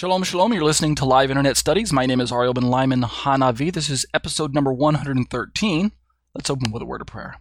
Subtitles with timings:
[0.00, 0.54] Shalom, shalom.
[0.54, 1.92] You're listening to Live Internet Studies.
[1.92, 3.70] My name is Ariel Ben Lyman Hanavi.
[3.70, 5.92] This is episode number 113.
[6.34, 7.34] Let's open with a word of prayer.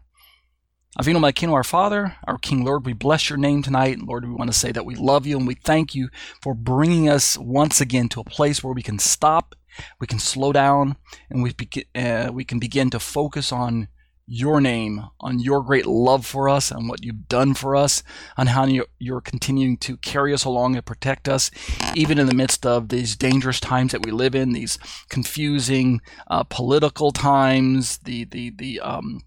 [0.99, 3.99] Avinu Malkeinu, our Father, our King Lord, we bless your name tonight.
[4.01, 6.09] Lord, we want to say that we love you and we thank you
[6.41, 9.55] for bringing us once again to a place where we can stop,
[10.01, 10.97] we can slow down,
[11.29, 13.87] and we, be- uh, we can begin to focus on
[14.29, 18.03] your name, on your great love for us, on what you've done for us,
[18.37, 18.65] on how
[18.99, 21.49] you're, continuing to carry us along and protect us,
[21.95, 24.77] even in the midst of these dangerous times that we live in, these
[25.09, 29.21] confusing uh, political times, the the the um,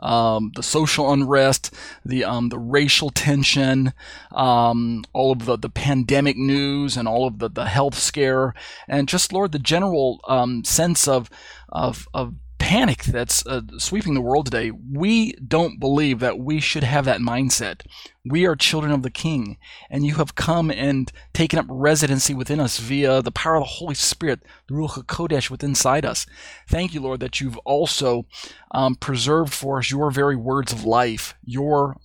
[0.00, 1.72] um, the social unrest,
[2.04, 3.92] the um, the racial tension,
[4.32, 8.52] um, all of the, the pandemic news, and all of the, the health scare,
[8.88, 11.30] and just Lord, the general um, sense of
[11.68, 14.70] of of panic that's uh, sweeping the world today.
[14.70, 17.82] We don't believe that we should have that mindset.
[18.24, 19.58] We are children of the King,
[19.90, 23.66] and you have come and taken up residency within us via the power of the
[23.66, 26.24] Holy Spirit, the Ruach HaKodesh within inside us.
[26.66, 28.24] Thank you, Lord, that you've also
[28.70, 31.98] um, preserved for us your very words of life, your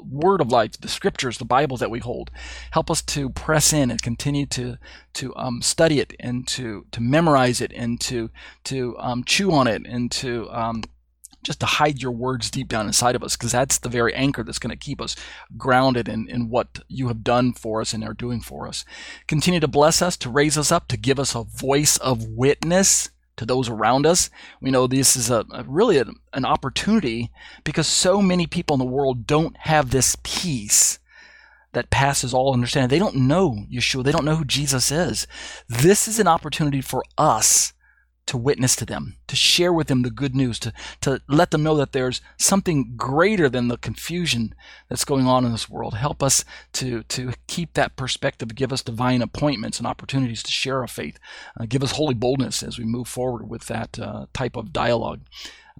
[0.00, 2.30] word of life, the scriptures, the Bibles that we hold.
[2.70, 4.78] Help us to press in and continue to
[5.14, 8.30] to um, study it and to to memorize it and to
[8.64, 10.82] to um, chew on it and to um,
[11.42, 14.44] just to hide your words deep down inside of us, because that's the very anchor
[14.44, 15.16] that's going to keep us
[15.56, 18.84] grounded in, in what you have done for us and are doing for us.
[19.26, 23.10] Continue to bless us, to raise us up, to give us a voice of witness
[23.36, 24.30] to those around us.
[24.60, 27.30] We know this is a, a really a, an opportunity
[27.64, 30.98] because so many people in the world don't have this peace
[31.72, 32.88] that passes all understanding.
[32.88, 34.04] They don't know Yeshua.
[34.04, 35.26] They don't know who Jesus is.
[35.68, 37.72] This is an opportunity for us
[38.26, 41.62] to witness to them, to share with them the good news, to, to let them
[41.62, 44.54] know that there's something greater than the confusion
[44.88, 45.94] that's going on in this world.
[45.94, 50.80] Help us to, to keep that perspective, give us divine appointments and opportunities to share
[50.80, 51.18] our faith,
[51.58, 55.20] uh, give us holy boldness as we move forward with that uh, type of dialogue.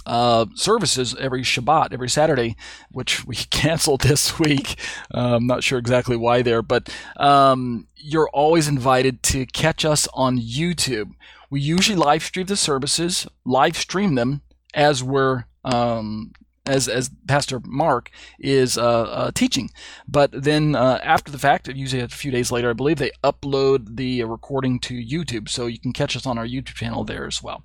[0.08, 2.56] uh, services every Shabbat, every Saturday,
[2.90, 4.80] which we canceled this week.
[5.14, 10.08] Uh, I'm not sure exactly why there, but um, you're always invited to catch us
[10.14, 11.12] on YouTube.
[11.50, 14.42] We usually live stream the services, live stream them
[14.74, 16.32] as we're um,
[16.68, 19.70] as as Pastor Mark is uh, uh, teaching.
[20.08, 23.98] But then uh, after the fact, usually a few days later, I believe they upload
[23.98, 27.42] the recording to YouTube, so you can catch us on our YouTube channel there as
[27.42, 27.64] well.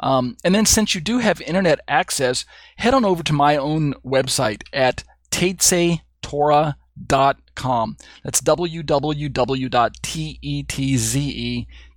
[0.00, 2.44] Um, and then since you do have internet access,
[2.76, 7.96] head on over to my own website at tetzetorah.com.
[8.22, 8.84] That's www.tetze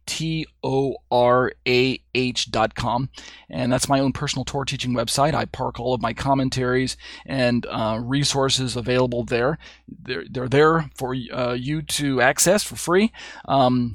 [0.07, 3.09] T O R A H dot com.
[3.49, 5.35] And that's my own personal Torah teaching website.
[5.35, 9.59] I park all of my commentaries and uh, resources available there.
[9.87, 13.11] They're, they're there for uh, you to access for free.
[13.47, 13.93] Um,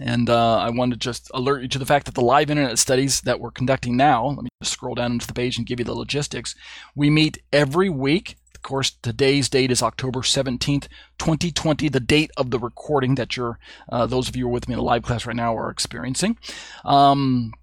[0.00, 2.78] and uh, I want to just alert you to the fact that the live internet
[2.78, 5.78] studies that we're conducting now, let me just scroll down into the page and give
[5.78, 6.54] you the logistics.
[6.94, 10.86] We meet every week of course, today's date is October 17th,
[11.18, 13.58] 2020, the date of the recording that you're,
[13.88, 15.70] uh, those of you who are with me in the live class right now are
[15.70, 16.36] experiencing.
[16.84, 17.54] Um,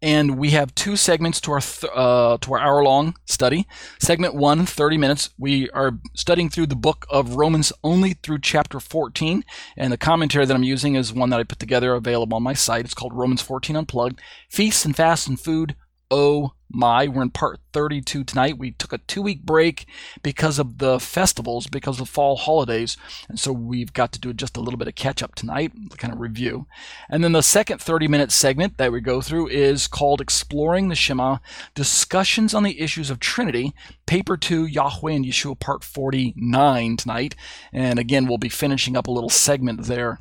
[0.00, 3.66] and we have two segments to our th- uh, to our hour long study.
[3.98, 5.30] Segment one, 30 minutes.
[5.36, 9.44] We are studying through the book of Romans only through chapter 14,
[9.76, 12.54] and the commentary that I'm using is one that I put together, available on my
[12.54, 12.84] site.
[12.84, 15.74] It's called Romans 14 Unplugged: Feasts and Fasts and Food,
[16.10, 18.58] Oh my, we're in part 32 tonight.
[18.58, 19.86] We took a two week break
[20.22, 22.96] because of the festivals, because of fall holidays.
[23.28, 26.12] And so we've got to do just a little bit of catch up tonight, kind
[26.12, 26.66] of review.
[27.10, 30.94] And then the second 30 minute segment that we go through is called Exploring the
[30.94, 31.38] Shema
[31.74, 33.74] Discussions on the Issues of Trinity,
[34.06, 37.34] Paper 2, Yahweh and Yeshua, part 49 tonight.
[37.70, 40.20] And again, we'll be finishing up a little segment there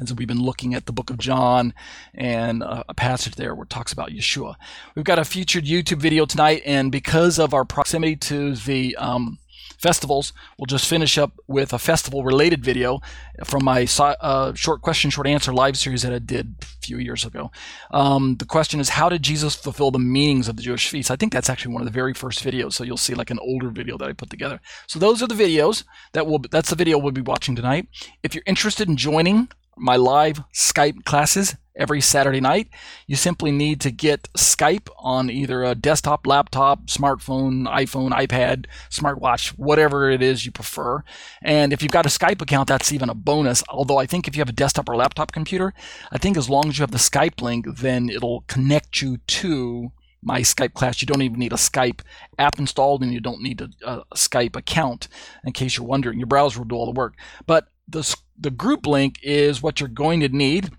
[0.00, 1.74] as we've been looking at the book of John
[2.14, 4.54] and a passage there where it talks about Yeshua.
[4.94, 9.38] We've got a featured YouTube video tonight, and because of our proximity to the um,
[9.78, 13.00] festivals, we'll just finish up with a festival related video
[13.44, 17.24] from my uh, short question, short answer live series that I did a few years
[17.24, 17.50] ago.
[17.90, 21.10] Um, the question is, how did Jesus fulfill the meanings of the Jewish feasts?
[21.10, 23.38] I think that's actually one of the very first videos, so you'll see like an
[23.38, 24.60] older video that I put together.
[24.86, 27.88] So those are the videos that will, that's the video we'll be watching tonight.
[28.22, 32.68] If you're interested in joining my live Skype classes every Saturday night.
[33.06, 39.48] You simply need to get Skype on either a desktop, laptop, smartphone, iPhone, iPad, smartwatch,
[39.50, 41.02] whatever it is you prefer.
[41.42, 43.62] And if you've got a Skype account, that's even a bonus.
[43.68, 45.72] Although I think if you have a desktop or laptop computer,
[46.12, 49.92] I think as long as you have the Skype link, then it'll connect you to
[50.22, 51.00] my Skype class.
[51.00, 52.00] You don't even need a Skype
[52.38, 55.08] app installed and you don't need a, a Skype account
[55.44, 56.18] in case you're wondering.
[56.18, 57.14] Your browser will do all the work.
[57.46, 60.70] But the, the group link is what you're going to need,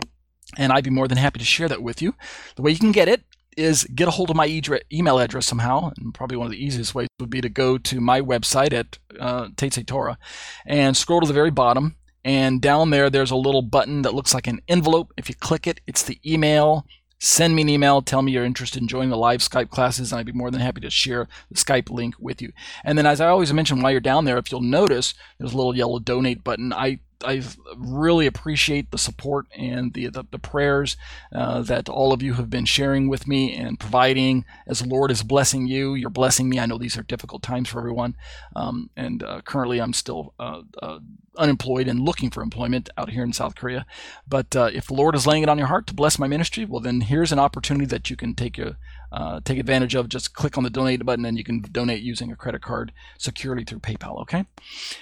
[0.57, 2.15] and I'd be more than happy to share that with you.
[2.55, 3.23] The way you can get it
[3.57, 4.47] is get a hold of my
[4.91, 7.99] email address somehow, and probably one of the easiest ways would be to go to
[7.99, 9.49] my website at uh,
[9.85, 10.17] Torah
[10.65, 11.95] and scroll to the very bottom.
[12.23, 15.11] And down there, there's a little button that looks like an envelope.
[15.17, 16.85] If you click it, it's the email
[17.21, 20.19] send me an email, tell me you're interested in joining the live Skype classes, and
[20.19, 22.51] I'd be more than happy to share the Skype link with you.
[22.83, 25.57] And then, as I always mention while you're down there, if you'll notice, there's a
[25.57, 26.73] little yellow donate button.
[26.73, 27.41] I I
[27.75, 30.97] really appreciate the support and the the, the prayers
[31.33, 34.45] uh, that all of you have been sharing with me and providing.
[34.67, 36.59] As the Lord is blessing you, you're blessing me.
[36.59, 38.15] I know these are difficult times for everyone,
[38.55, 40.99] um, and uh, currently I'm still uh, uh
[41.37, 43.85] unemployed and looking for employment out here in South Korea.
[44.27, 46.65] But uh, if the Lord is laying it on your heart to bless my ministry,
[46.65, 48.77] well, then here's an opportunity that you can take a
[49.11, 50.09] uh, take advantage of.
[50.09, 53.63] Just click on the donate button and you can donate using a credit card securely
[53.63, 54.21] through PayPal.
[54.21, 54.45] Okay.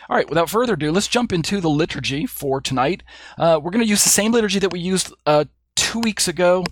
[0.09, 0.29] All right.
[0.29, 3.03] Without further ado, let's jump into the liturgy for tonight.
[3.37, 5.45] Uh, we're going to use the same liturgy that we used uh,
[5.75, 6.63] two weeks ago.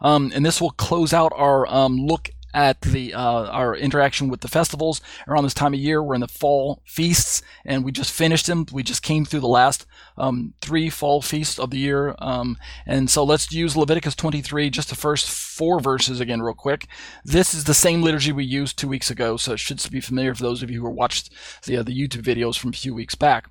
[0.00, 4.40] Um, and this will close out our um, look at the uh, our interaction with
[4.40, 6.02] the festivals around this time of year.
[6.02, 8.64] We're in the fall feasts, and we just finished them.
[8.72, 9.84] We just came through the last
[10.16, 12.56] um, three fall feasts of the year, um,
[12.86, 16.86] and so let's use Leviticus 23, just the first four verses again, real quick.
[17.24, 20.34] This is the same liturgy we used two weeks ago, so it should be familiar
[20.34, 21.30] for those of you who watched
[21.66, 23.50] the uh, the YouTube videos from a few weeks back.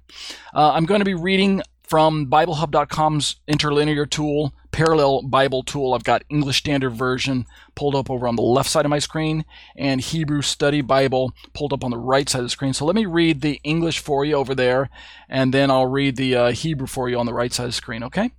[0.56, 1.62] Uh, I'm going to be reading
[1.94, 5.94] from BibleHub.com's interlinear tool, parallel Bible tool.
[5.94, 7.46] I've got English Standard Version
[7.76, 9.46] pulled up over on the left side of my screen
[9.76, 12.74] and Hebrew Study Bible pulled up on the right side of the screen.
[12.74, 14.90] So let me read the English for you over there,
[15.30, 17.74] and then I'll read the uh, Hebrew for you on the right side of the
[17.74, 18.32] screen, okay?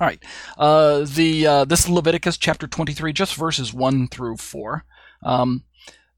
[0.00, 0.24] All right.
[0.56, 4.86] Uh, the uh, This is Leviticus chapter 23, just verses 1 through 4.
[5.22, 5.64] Um,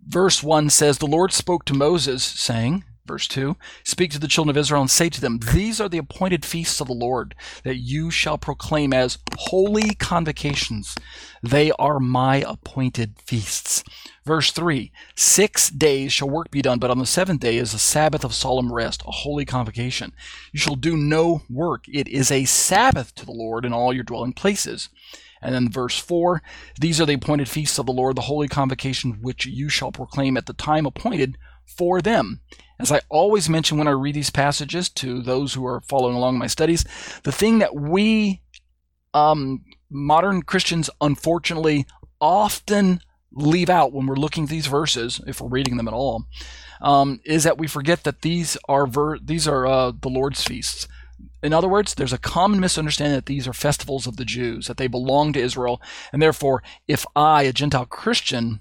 [0.07, 4.51] verse 1 says, The Lord spoke to Moses, saying, Verse 2 Speak to the children
[4.51, 7.77] of Israel and say to them, These are the appointed feasts of the Lord, that
[7.77, 10.95] you shall proclaim as holy convocations.
[11.43, 13.83] They are my appointed feasts.
[14.25, 17.79] Verse 3 Six days shall work be done, but on the seventh day is a
[17.79, 20.13] Sabbath of solemn rest, a holy convocation.
[20.53, 21.87] You shall do no work.
[21.89, 24.89] It is a Sabbath to the Lord in all your dwelling places.
[25.43, 26.41] And then verse 4
[26.79, 30.37] These are the appointed feasts of the Lord, the holy convocation which you shall proclaim
[30.37, 31.37] at the time appointed
[31.76, 32.41] for them.
[32.79, 36.38] As I always mention when I read these passages to those who are following along
[36.38, 36.85] my studies,
[37.23, 38.43] the thing that we
[39.14, 41.87] um, modern Christians unfortunately
[42.21, 43.00] often
[43.33, 46.25] leave out when we're looking at these verses, if we're reading them at all,
[46.81, 50.88] um, is that we forget that these are ver- these are uh, the Lord's feasts.
[51.43, 54.76] in other words, there's a common misunderstanding that these are festivals of the Jews, that
[54.76, 55.81] they belong to Israel,
[56.12, 58.61] and therefore, if I, a Gentile Christian,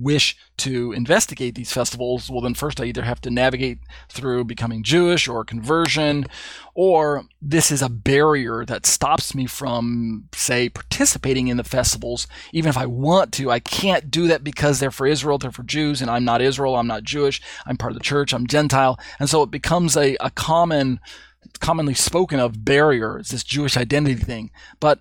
[0.00, 3.78] wish to investigate these festivals, well, then first I either have to navigate
[4.08, 6.26] through becoming Jewish or conversion,
[6.74, 12.26] or this is a barrier that stops me from, say, participating in the festivals.
[12.52, 15.62] Even if I want to, I can't do that because they're for Israel, they're for
[15.62, 18.98] Jews, and I'm not Israel, I'm not Jewish, I'm part of the church, I'm Gentile.
[19.18, 21.00] And so it becomes a, a common,
[21.60, 23.18] commonly spoken of barrier.
[23.18, 24.50] It's this Jewish identity thing.
[24.78, 25.00] But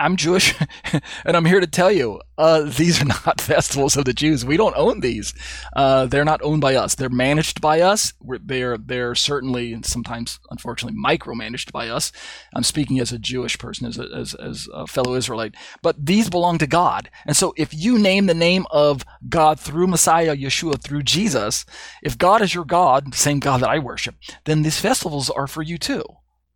[0.00, 0.54] I'm Jewish,
[1.26, 4.46] and I'm here to tell you uh, these are not festivals of the Jews.
[4.46, 5.34] We don't own these.
[5.76, 6.94] Uh, they're not owned by us.
[6.94, 8.14] They're managed by us.
[8.18, 12.12] We're, they're they're certainly sometimes, unfortunately, micromanaged by us.
[12.54, 15.54] I'm speaking as a Jewish person, as a, as, as a fellow Israelite.
[15.82, 19.86] But these belong to God, and so if you name the name of God through
[19.86, 21.66] Messiah Yeshua through Jesus,
[22.02, 24.14] if God is your God, the same God that I worship,
[24.46, 26.04] then these festivals are for you too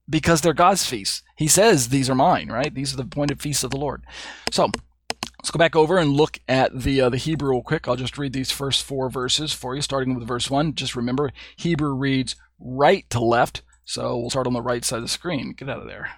[0.08, 1.22] because they're God's feasts.
[1.36, 2.74] He says these are mine, right?
[2.74, 4.02] These are the appointed feasts of the Lord.
[4.50, 4.70] So
[5.38, 7.88] let's go back over and look at the uh, the Hebrew real quick.
[7.88, 10.74] I'll just read these first four verses for you, starting with verse one.
[10.74, 15.02] Just remember, Hebrew reads right to left, so we'll start on the right side of
[15.02, 15.54] the screen.
[15.56, 16.10] Get out of there.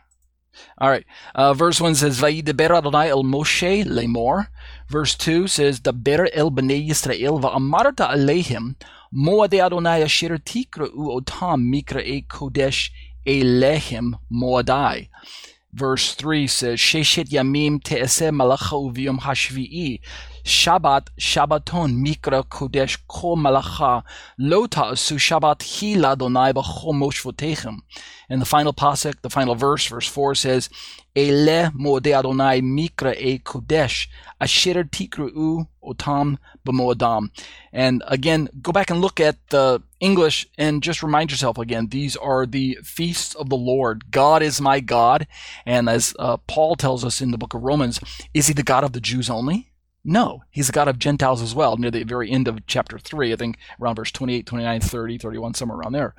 [0.78, 1.04] All right.
[1.34, 4.48] Uh, verse 1 says, Vayidaber Adonai el Moshe lemor.
[4.88, 8.76] Verse 2 says, Daber el bnei Yisrael va'amarta aleihim
[9.14, 12.90] moade Adonai asher tikra'u otam mikra'e kodesh
[13.26, 15.08] Elohim Moadai.
[15.72, 20.00] Verse 3 says, Sheshet Yamim Te'eseh Malacha Uviyom Hashvi'i.
[20.46, 24.04] Shabbat, Shabbaton, Mikra, Kodesh, Ko Malacha,
[24.38, 27.78] Lo Ta'asu Shabbat, Hi Ladonai Moshvotechem.
[28.28, 30.70] And the final pasuk, the final verse, verse 4 says,
[31.16, 34.06] Ele Mo'odei Adonai Mikra E Kodesh,
[34.40, 37.30] Asher Tikru'u Otam B'mo'odam.
[37.72, 42.14] And again, go back and look at the English and just remind yourself again, these
[42.14, 44.12] are the feasts of the Lord.
[44.12, 45.26] God is my God.
[45.64, 47.98] And as uh, Paul tells us in the book of Romans,
[48.32, 49.65] is he the God of the Jews only?
[50.08, 53.32] No, he's the God of Gentiles as well, near the very end of chapter 3,
[53.32, 56.14] I think around verse 28, 29, 30, 31, somewhere around there.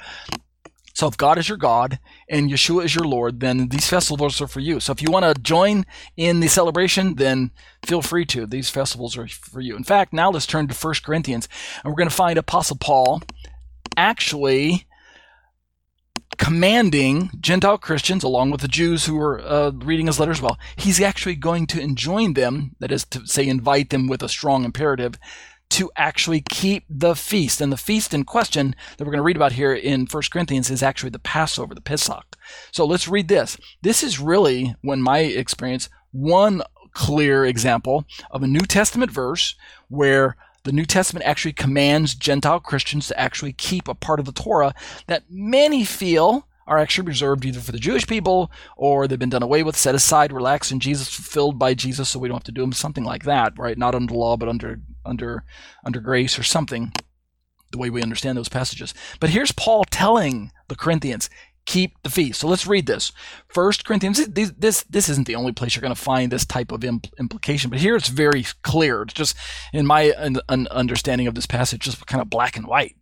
[0.94, 4.48] So if God is your God and Yeshua is your Lord, then these festivals are
[4.48, 4.82] for you.
[4.82, 5.86] So if you want to join
[6.18, 7.52] in the celebration, then
[7.86, 8.46] feel free to.
[8.46, 9.78] These festivals are for you.
[9.78, 11.48] In fact, now let's turn to 1 Corinthians,
[11.82, 13.22] and we're going to find Apostle Paul
[13.96, 14.86] actually
[16.38, 21.02] commanding Gentile Christians, along with the Jews who were uh, reading his letters well, he's
[21.02, 25.18] actually going to enjoin them, that is to say, invite them with a strong imperative,
[25.70, 27.60] to actually keep the feast.
[27.60, 30.70] And the feast in question that we're going to read about here in 1 Corinthians
[30.70, 32.38] is actually the Passover, the Pesach.
[32.72, 33.58] So let's read this.
[33.82, 36.62] This is really, when my experience, one
[36.94, 39.56] clear example of a New Testament verse
[39.90, 44.34] where the New Testament actually commands Gentile Christians to actually keep a part of the
[44.34, 44.76] Torah
[45.08, 49.44] that many feel are actually reserved either for the Jewish people or they've been done
[49.44, 52.52] away with, set aside, relaxed, and Jesus fulfilled by Jesus, so we don't have to
[52.52, 52.74] do them.
[52.74, 53.78] Something like that, right?
[53.78, 55.46] Not under law, but under under
[55.86, 56.92] under grace or something.
[57.72, 58.94] The way we understand those passages.
[59.22, 61.30] But here's Paul telling the Corinthians,
[61.68, 62.40] keep the feast.
[62.40, 63.12] So let's read this.
[63.48, 64.26] First Corinthians.
[64.26, 67.12] This this, this isn't the only place you're going to find this type of impl-
[67.20, 69.04] implication, but here it's very clear.
[69.04, 69.38] It's just
[69.72, 72.96] in my un- understanding of this passage, just kind of black and white.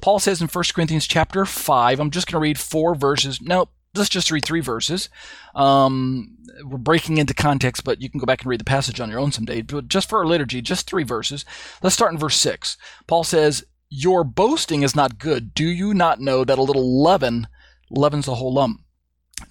[0.00, 2.00] Paul says in First Corinthians chapter five.
[2.00, 3.42] I'm just going to read four verses.
[3.42, 5.10] No, Let's just read three verses.
[5.54, 9.10] Um, we're breaking into context, but you can go back and read the passage on
[9.10, 9.60] your own someday.
[9.60, 11.44] But just for our liturgy, just three verses.
[11.82, 12.78] Let's start in verse six.
[13.06, 15.52] Paul says, "Your boasting is not good.
[15.52, 17.48] Do you not know that a little leaven?"
[17.92, 18.80] Leaven's the whole lump.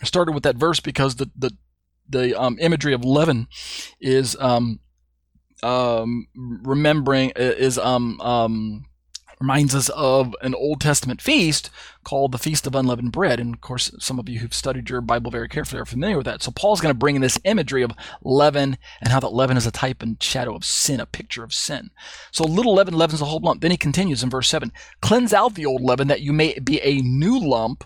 [0.02, 1.52] I started with that verse because the the
[2.10, 3.48] the um, imagery of leaven
[4.00, 4.80] is um,
[5.64, 8.86] um, remembering is um, um,
[9.42, 11.70] reminds us of an Old Testament feast
[12.04, 13.40] called the Feast of Unleavened Bread.
[13.40, 16.26] And of course, some of you who've studied your Bible very carefully are familiar with
[16.26, 16.44] that.
[16.44, 17.92] So Paul's going to bring in this imagery of
[18.24, 21.54] leaven and how that leaven is a type and shadow of sin, a picture of
[21.54, 21.90] sin.
[22.32, 23.62] So little leaven leavens the whole lump.
[23.62, 24.72] Then he continues in verse 7
[25.02, 27.84] Cleanse out the old leaven that you may be a new lump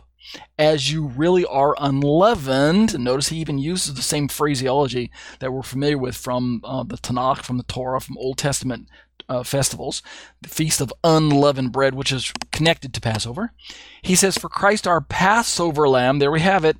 [0.57, 2.97] as you really are unleavened.
[2.99, 7.43] Notice he even uses the same phraseology that we're familiar with from uh, the Tanakh,
[7.43, 8.87] from the Torah, from Old Testament
[9.27, 10.01] uh, festivals,
[10.41, 13.53] the Feast of Unleavened Bread, which is connected to Passover.
[14.01, 16.77] He says, For Christ our Passover lamb, there we have it,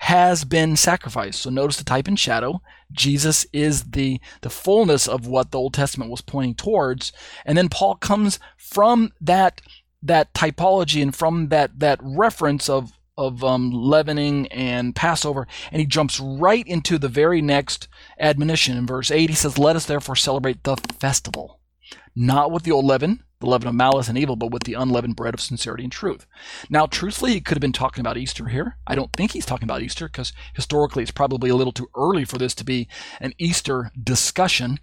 [0.00, 1.40] has been sacrificed.
[1.40, 2.62] So notice the type and shadow.
[2.92, 7.12] Jesus is the, the fullness of what the Old Testament was pointing towards.
[7.44, 9.60] And then Paul comes from that
[10.02, 15.86] that typology and from that that reference of of um, leavening and Passover, and he
[15.86, 17.88] jumps right into the very next
[18.18, 19.28] admonition in verse 8.
[19.28, 21.58] He says, Let us therefore celebrate the festival,
[22.14, 25.16] not with the old leaven, the leaven of malice and evil, but with the unleavened
[25.16, 26.26] bread of sincerity and truth.
[26.70, 28.76] Now, truthfully, he could have been talking about Easter here.
[28.86, 32.24] I don't think he's talking about Easter because historically it's probably a little too early
[32.24, 32.88] for this to be
[33.20, 34.78] an Easter discussion.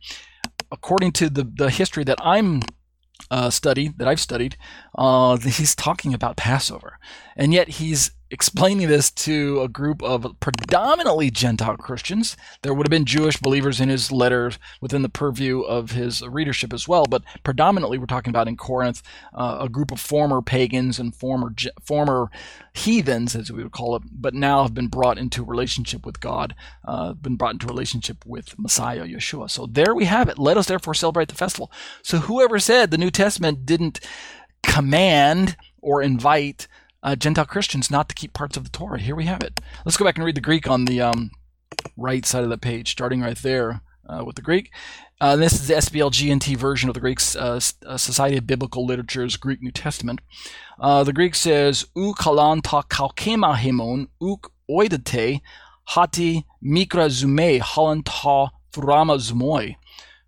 [0.71, 2.61] According to the, the history that I'm
[3.31, 4.57] uh, study that I've studied,
[4.97, 6.99] uh, he's talking about Passover,
[7.35, 12.35] and yet he's explaining this to a group of predominantly Gentile Christians.
[12.63, 16.73] There would have been Jewish believers in his letters within the purview of his readership
[16.73, 19.01] as well, but predominantly we're talking about in Corinth
[19.33, 21.53] uh, a group of former pagans and former
[21.85, 22.29] former
[22.73, 26.55] heathens, as we would call it, but now have been brought into relationship with God,
[26.83, 29.49] uh, been brought into relationship with Messiah Yeshua.
[29.49, 30.37] So there we have it.
[30.37, 31.71] Let us therefore celebrate the festival.
[32.01, 34.01] So whoever said the New Testament didn't
[34.61, 36.67] command or invite
[37.05, 38.99] uh, Gentile Christians not to keep parts of the Torah.
[38.99, 39.61] Here we have it.
[39.85, 41.29] Let's go back and read the Greek on the um,
[41.95, 44.71] right side of the page, starting right there uh, with the Greek.
[45.21, 49.37] Uh, this is the SBLGNT version of the Greek uh, uh, Society of Biblical Literature's
[49.37, 50.19] Greek New Testament.
[50.79, 55.41] Uh, the Greek says, "U kalan ta kalkema hemon uk oidete
[55.89, 59.75] hati mikra zume halan ta furama zumoi."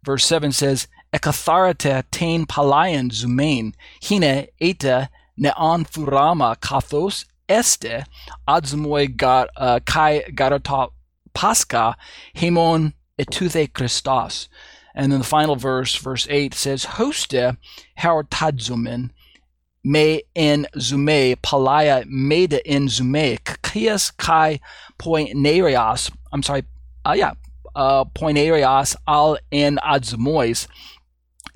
[0.04, 8.06] Verse 7 says, Ekatharate tain palayan zumain hine eta neon furama kathos este
[8.48, 10.90] adzumoi gar, uh, kai garota
[11.34, 11.96] pasca
[12.36, 14.50] hemon etuthe Christos.
[14.96, 17.58] And then the final verse, verse 8, says, Hoste
[18.00, 19.12] haratadzumen
[19.84, 24.60] me en zume palaya meda en zume kias kai
[25.00, 26.12] poinerias.
[26.32, 26.64] I'm sorry,
[27.06, 27.34] uh, yeah,
[27.76, 30.68] uh, poinerias al en adzumois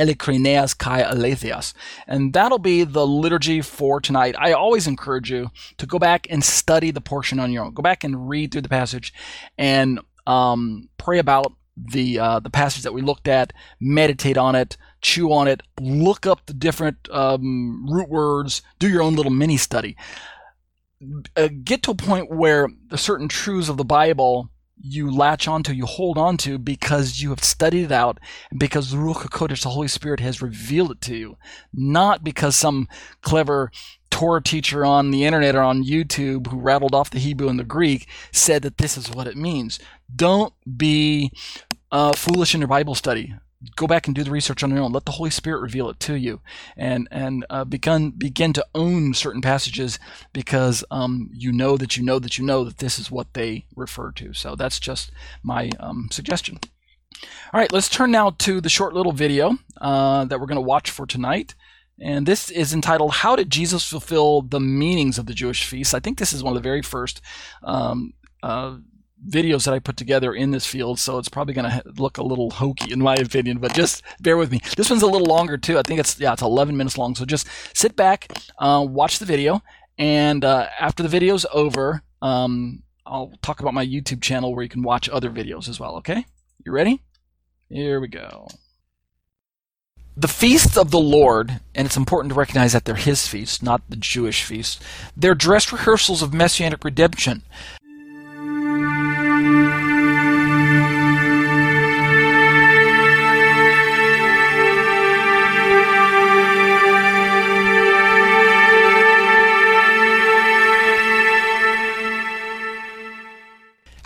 [0.02, 1.74] Elikrineas Kai Alethias.
[2.08, 4.36] And that'll be the liturgy for tonight.
[4.40, 7.74] I always encourage you to go back and study the portion on your own.
[7.74, 9.14] Go back and read through the passage
[9.58, 14.78] and um, pray about the uh, the passage that we looked at, meditate on it,
[15.02, 19.58] chew on it, look up the different um, root words, do your own little mini
[19.58, 19.96] study.
[21.36, 24.51] Uh, get to a point where the certain truths of the Bible
[24.82, 28.20] you latch onto, you hold onto because you have studied it out,
[28.50, 31.38] and because the Ruach HaKodesh, the Holy Spirit, has revealed it to you,
[31.74, 32.88] not because some
[33.22, 33.72] clever
[34.10, 37.64] Torah teacher on the internet or on YouTube who rattled off the Hebrew and the
[37.64, 39.80] Greek said that this is what it means.
[40.14, 41.32] Don't be
[41.92, 43.34] uh, foolish in your Bible study
[43.76, 44.92] go back and do the research on your own.
[44.92, 46.42] Let the Holy Spirit reveal it to you,
[46.76, 50.00] and and uh, begin begin to own certain passages
[50.34, 53.66] because um, you know that you know that you know that this is what they
[53.76, 54.34] refer to.
[54.34, 55.12] So that's just
[55.44, 56.60] my um, suggestion.
[57.54, 60.62] All right, let's turn now to the short little video uh, that we're going to
[60.62, 61.56] watch for tonight.
[62.00, 65.94] And this is entitled How Did Jesus Fulfill the Meanings of the Jewish Feasts?
[65.94, 67.22] I think this is one of the very first
[67.64, 68.78] um, uh,
[69.28, 72.24] videos that I put together in this field, so it's probably going to look a
[72.24, 74.62] little hokey in my opinion, but just bear with me.
[74.78, 75.78] This one's a little longer too.
[75.78, 77.16] I think it's, yeah, it's 11 minutes long.
[77.16, 79.62] So just sit back, uh, watch the video,
[79.98, 84.70] and uh, after the video's over, um, I'll talk about my YouTube channel where you
[84.70, 86.26] can watch other videos as well, okay?
[86.66, 87.02] You ready?
[87.70, 88.48] Here we go.
[90.18, 93.82] The feasts of the Lord, and it's important to recognize that they're his feasts, not
[93.90, 94.80] the Jewish feasts,
[95.16, 97.44] they're dress rehearsals of messianic redemption.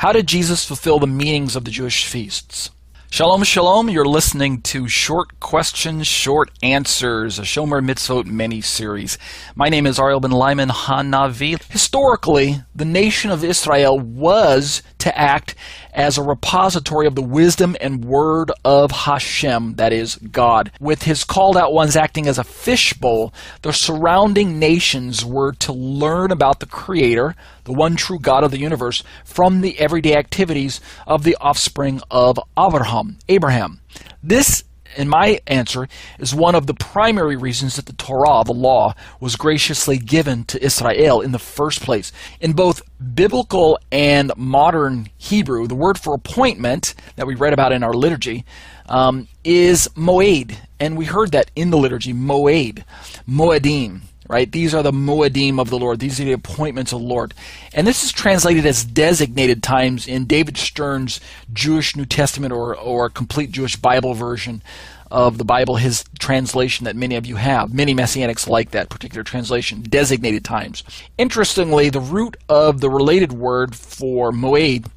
[0.06, 2.70] How did Jesus fulfill the meanings of the Jewish feasts?
[3.10, 3.89] Shalom, shalom.
[3.89, 9.18] You're listening to Short Questions, Short Answers, a Shomer Mitzvot mini series.
[9.56, 11.60] My name is Ariel Ben Lyman Hanavi.
[11.72, 15.56] Historically, the nation of Israel was to act
[15.95, 20.71] as a repository of the wisdom and word of Hashem, that is, God.
[20.79, 26.31] With his called out ones acting as a fishbowl, the surrounding nations were to learn
[26.31, 31.23] about the Creator, the one true God of the universe, from the everyday activities of
[31.23, 33.17] the offspring of Abraham.
[33.29, 33.79] Abraham.
[34.21, 34.64] This
[34.97, 35.88] and my answer
[36.19, 40.63] is one of the primary reasons that the Torah, the law, was graciously given to
[40.63, 42.12] Israel in the first place.
[42.39, 42.81] In both
[43.13, 48.45] biblical and modern Hebrew, the word for appointment that we read about in our liturgy
[48.88, 52.84] um, is moed, and we heard that in the liturgy, moed,
[53.27, 54.52] moedim right?
[54.52, 56.00] These are the moedim of the Lord.
[56.00, 57.34] These are the appointments of the Lord.
[57.74, 61.20] And this is translated as designated times in David Stern's
[61.54, 64.62] Jewish New Testament or, or complete Jewish Bible version
[65.12, 67.74] of the Bible, his translation that many of you have.
[67.74, 70.84] Many Messianics like that particular translation, designated times.
[71.18, 74.88] Interestingly, the root of the related word for moed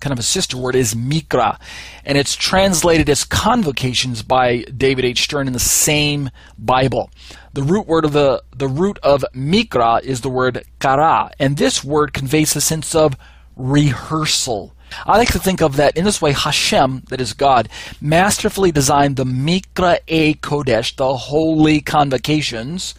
[0.00, 1.58] kind of a sister word, is mikra,
[2.04, 5.22] and it's translated as convocations by David H.
[5.22, 7.10] Stern in the same Bible.
[7.52, 11.84] The root word of the the root of mikra is the word kara, and this
[11.84, 13.16] word conveys a sense of
[13.56, 14.74] rehearsal.
[15.06, 17.68] I like to think of that in this way Hashem, that is God,
[18.00, 22.94] masterfully designed the Mikra E Kodesh, the holy convocations,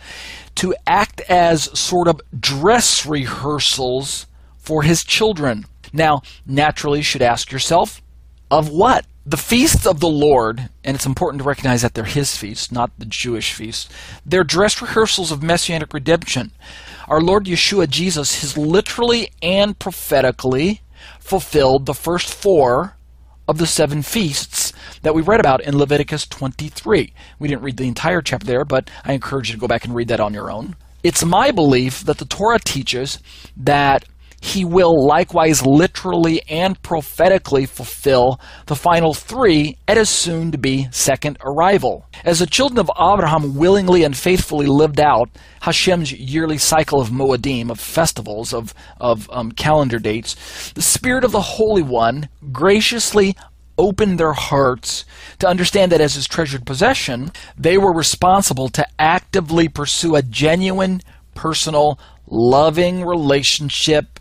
[0.56, 5.66] to act as sort of dress rehearsals for his children.
[5.94, 8.02] Now, naturally, you should ask yourself,
[8.50, 9.06] of what?
[9.26, 12.92] The feasts of the Lord, and it's important to recognize that they're his feasts, not
[12.98, 13.88] the Jewish feasts,
[14.26, 16.52] they're dress rehearsals of messianic redemption.
[17.08, 20.82] Our Lord Yeshua Jesus has literally and prophetically
[21.20, 22.96] fulfilled the first four
[23.48, 27.14] of the seven feasts that we read about in Leviticus 23.
[27.38, 29.94] We didn't read the entire chapter there, but I encourage you to go back and
[29.94, 30.76] read that on your own.
[31.04, 33.20] It's my belief that the Torah teaches
[33.58, 34.06] that
[34.44, 40.88] he will likewise literally and prophetically fulfill the final three at his soon to be
[40.92, 42.08] second arrival.
[42.26, 45.30] As the children of Abraham willingly and faithfully lived out
[45.62, 51.32] Hashem's yearly cycle of Moedim, of festivals, of, of um, calendar dates, the Spirit of
[51.32, 53.38] the Holy One graciously
[53.78, 55.06] opened their hearts
[55.38, 61.00] to understand that as his treasured possession, they were responsible to actively pursue a genuine,
[61.36, 64.20] personal, loving relationship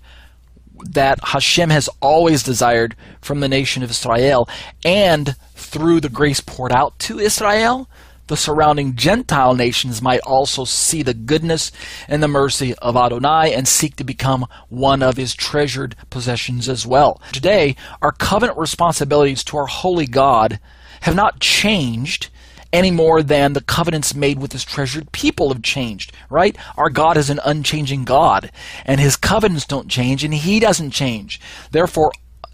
[0.84, 4.48] that Hashem has always desired from the nation of Israel,
[4.84, 7.88] and through the grace poured out to Israel,
[8.30, 11.72] the surrounding Gentile nations might also see the goodness
[12.06, 16.86] and the mercy of Adonai and seek to become one of his treasured possessions as
[16.86, 17.20] well.
[17.32, 20.60] Today, our covenant responsibilities to our holy God
[21.00, 22.30] have not changed
[22.72, 26.56] any more than the covenants made with his treasured people have changed, right?
[26.76, 28.50] Our God is an unchanging God,
[28.84, 31.40] and his covenants don't change, and he doesn't change.
[31.70, 32.12] Therefore,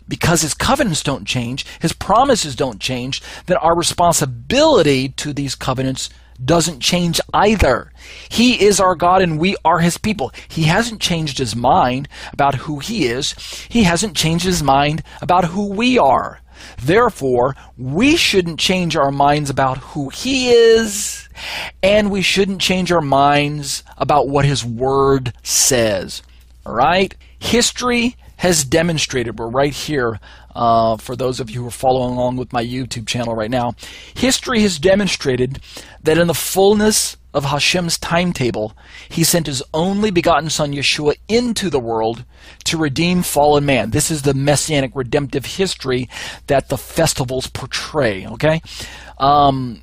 [0.09, 6.11] because his covenants don't change, his promises don't change, then our responsibility to these covenants
[6.45, 7.93] doesn't change either.
[8.29, 10.33] He is our God and we are his people.
[10.49, 13.33] He hasn't changed his mind about who he is.
[13.69, 16.41] He hasn't changed his mind about who we are.
[16.81, 21.29] Therefore, we shouldn't change our minds about who He is,
[21.83, 26.23] and we shouldn't change our minds about what His Word says.
[26.65, 27.15] All right?
[27.39, 30.21] History has demonstrated, we're right here
[30.55, 33.73] uh, for those of you who are following along with my YouTube channel right now.
[34.15, 35.61] History has demonstrated
[36.03, 38.75] that in the fullness of Hashem's timetable,
[39.11, 42.25] he sent his only begotten Son Yeshua into the world
[42.65, 43.91] to redeem fallen man.
[43.91, 46.09] This is the messianic redemptive history
[46.47, 48.27] that the festivals portray.
[48.27, 48.63] Okay?
[49.19, 49.83] Um,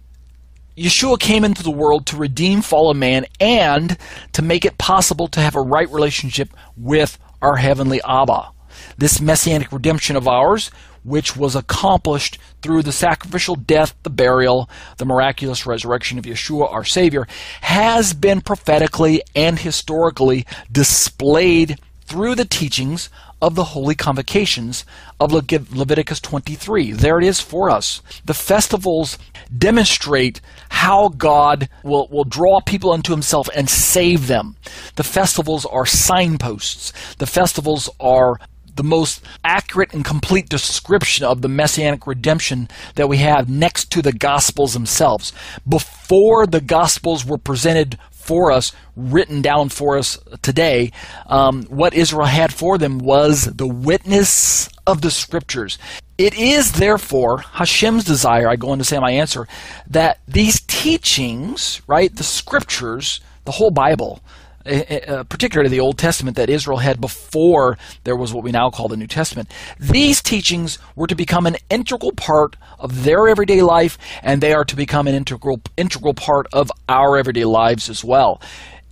[0.75, 3.99] Yeshua came into the world to redeem fallen man and
[4.31, 8.49] to make it possible to have a right relationship with our heavenly Abba.
[8.97, 10.71] This messianic redemption of ours
[11.03, 16.83] which was accomplished through the sacrificial death, the burial, the miraculous resurrection of Yeshua, our
[16.83, 17.27] Savior,
[17.61, 23.09] has been prophetically and historically displayed through the teachings
[23.41, 24.85] of the holy convocations
[25.19, 26.93] of Le- Leviticus 23.
[26.93, 28.01] There it is for us.
[28.23, 29.17] The festivals
[29.55, 30.39] demonstrate
[30.69, 34.55] how God will, will draw people unto himself and save them.
[34.95, 36.93] The festivals are signposts.
[37.15, 38.39] The festivals are
[38.75, 44.01] the most accurate and complete description of the messianic redemption that we have next to
[44.01, 45.33] the gospels themselves.
[45.67, 50.91] Before the gospels were presented for us, written down for us today,
[51.27, 55.77] um, what Israel had for them was the witness of the scriptures.
[56.17, 59.47] It is therefore Hashem's desire, I go on to say my answer,
[59.89, 64.21] that these teachings, right, the scriptures, the whole Bible,
[64.65, 68.87] uh, particularly the Old Testament that Israel had before there was what we now call
[68.87, 73.97] the New Testament, these teachings were to become an integral part of their everyday life,
[74.21, 78.41] and they are to become an integral integral part of our everyday lives as well.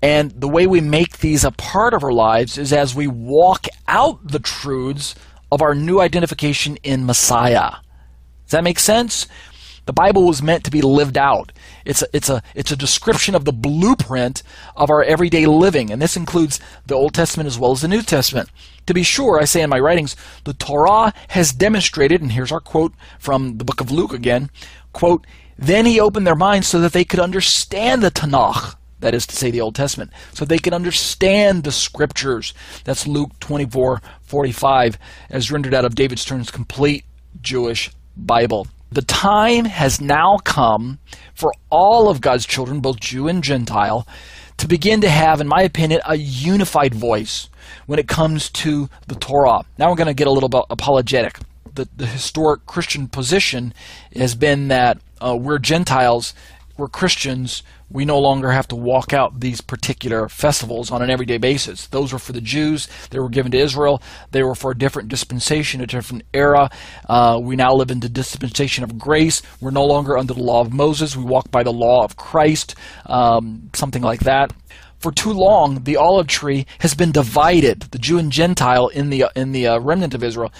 [0.02, 3.68] And the way we make these a part of our lives is as we walk
[3.88, 5.16] out the truths
[5.52, 7.72] of our new identification in Messiah.
[8.46, 9.28] Does that make sense?
[9.86, 11.52] The Bible was meant to be lived out.
[11.86, 14.44] It's a, it's a, it's a description of the blueprint
[14.76, 18.04] of our everyday living, and this includes the Old Testament as well as the New
[18.04, 18.50] Testament.
[18.86, 22.60] To be sure, I say in my writings, the Torah has demonstrated, and here's our
[22.60, 24.52] quote from the book of Luke again,
[24.94, 25.26] quote,
[25.58, 29.36] then he opened their minds so that they could understand the Tanakh, that is to
[29.36, 32.54] say the Old Testament, so they could understand the scriptures.
[32.84, 34.98] That's Luke 24, 45,
[35.30, 37.04] as rendered out of David Stern's complete
[37.41, 38.67] Jewish Bible.
[38.93, 40.99] The time has now come
[41.34, 44.06] for all of God's children, both Jew and Gentile,
[44.58, 47.47] to begin to have, in my opinion, a unified voice
[47.86, 49.63] when it comes to the Torah.
[49.77, 51.39] Now we're going to get a little bit apologetic.
[51.73, 53.73] The, the historic Christian position
[54.13, 56.34] has been that uh, we're Gentiles,
[56.82, 61.38] we're Christians, we no longer have to walk out these particular festivals on an everyday
[61.38, 61.86] basis.
[61.86, 62.88] Those were for the Jews.
[63.12, 64.02] They were given to Israel.
[64.32, 66.72] They were for a different dispensation, a different era.
[67.08, 69.44] Uh, we now live in the dispensation of grace.
[69.62, 71.15] We're no longer under the law of Moses.
[71.15, 72.74] We walk by the law of Christ,
[73.06, 74.52] um, something like that.
[74.98, 79.26] For too long, the olive tree has been divided, the Jew and Gentile in the
[79.36, 80.54] in the uh, remnant of Israel,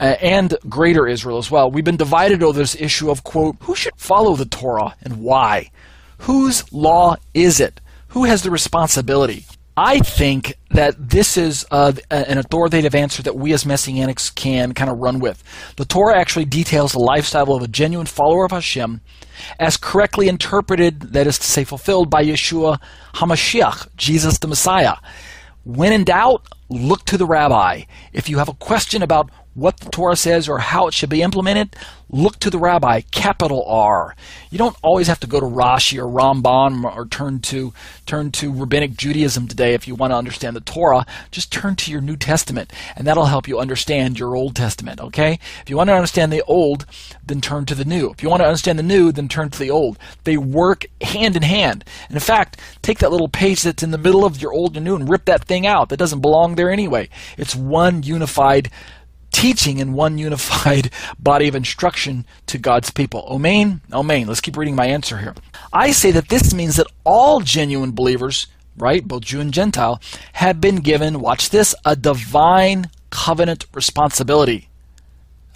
[0.00, 1.70] uh, and greater Israel as well.
[1.70, 5.70] We've been divided over this issue of quote who should follow the Torah and why.
[6.20, 7.80] Whose law is it?
[8.08, 9.44] Who has the responsibility?
[9.76, 14.90] I think that this is uh, an authoritative answer that we as Messianics can kind
[14.90, 15.42] of run with.
[15.76, 19.00] The Torah actually details the lifestyle of a genuine follower of Hashem
[19.58, 22.78] as correctly interpreted, that is to say, fulfilled by Yeshua
[23.14, 24.96] HaMashiach, Jesus the Messiah.
[25.64, 27.82] When in doubt, look to the rabbi.
[28.12, 31.22] If you have a question about what the Torah says or how it should be
[31.22, 31.74] implemented,
[32.08, 34.14] look to the rabbi, capital R.
[34.50, 37.72] You don't always have to go to Rashi or Ramban or turn to
[38.06, 41.06] turn to rabbinic Judaism today if you want to understand the Torah.
[41.30, 45.00] Just turn to your New Testament, and that'll help you understand your Old Testament.
[45.00, 45.38] Okay?
[45.62, 46.86] If you want to understand the Old,
[47.24, 48.10] then turn to the New.
[48.10, 49.98] If you want to understand the New, then turn to the Old.
[50.24, 51.84] They work hand in hand.
[52.08, 54.84] And in fact, take that little page that's in the middle of your Old and
[54.84, 55.88] New and rip that thing out.
[55.88, 57.08] That doesn't belong there anyway.
[57.36, 58.70] It's one unified
[59.32, 63.26] teaching in one unified body of instruction to God's people.
[63.30, 64.26] Omain, Omain.
[64.26, 65.34] Let's keep reading my answer here.
[65.72, 70.00] I say that this means that all genuine believers, right, both Jew and Gentile,
[70.34, 74.68] have been given, watch this, a divine covenant responsibility.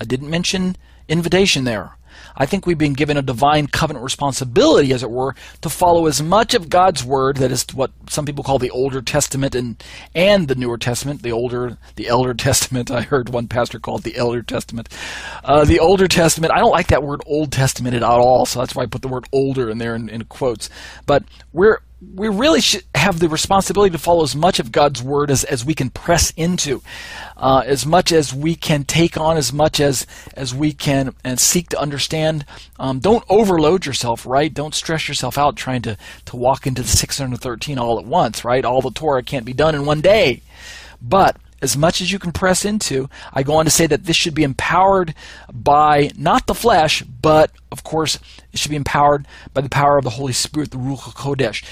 [0.01, 0.77] I didn't mention
[1.09, 1.93] invitation there.
[2.37, 6.23] I think we've been given a divine covenant responsibility, as it were, to follow as
[6.23, 9.83] much of God's word, that is what some people call the Older Testament and,
[10.15, 12.91] and the Newer Testament, the Older, the Elder Testament.
[12.91, 14.89] I heard one pastor call it the Elder Testament.
[15.45, 18.75] Uh, the Older Testament, I don't like that word Old Testament at all, so that's
[18.75, 20.69] why I put the word older in there in, in quotes.
[21.07, 21.81] But we're
[22.15, 25.65] we really should have the responsibility to follow as much of God's word as, as
[25.65, 26.83] we can press into,
[27.37, 31.39] uh, as much as we can take on, as much as as we can and
[31.39, 32.45] seek to understand.
[32.79, 34.53] Um, don't overload yourself, right?
[34.53, 38.65] Don't stress yourself out trying to to walk into the 613 all at once, right?
[38.65, 40.43] All the Torah can't be done in one day,
[41.01, 43.09] but as much as you can press into.
[43.33, 45.15] I go on to say that this should be empowered
[45.51, 48.19] by not the flesh, but of course,
[48.53, 51.65] it should be empowered by the power of the Holy Spirit, the Ruach HaKodesh.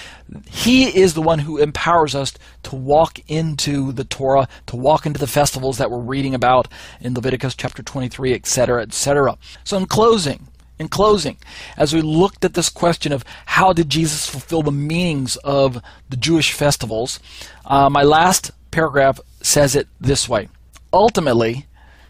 [0.48, 5.20] He is the one who empowers us to walk into the Torah, to walk into
[5.20, 6.68] the festivals that we're reading about
[7.02, 9.37] in Leviticus chapter 23, etc., etc.
[9.62, 11.37] So, in closing, in closing,
[11.76, 16.16] as we looked at this question of how did Jesus fulfill the meanings of the
[16.16, 17.20] Jewish festivals,
[17.66, 20.48] uh, my last paragraph says it this way
[20.92, 21.66] Ultimately,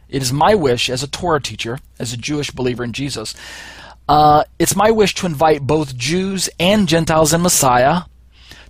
[0.08, 3.34] it is my wish as a Torah teacher, as a Jewish believer in Jesus,
[4.08, 8.02] uh, it's my wish to invite both Jews and Gentiles in Messiah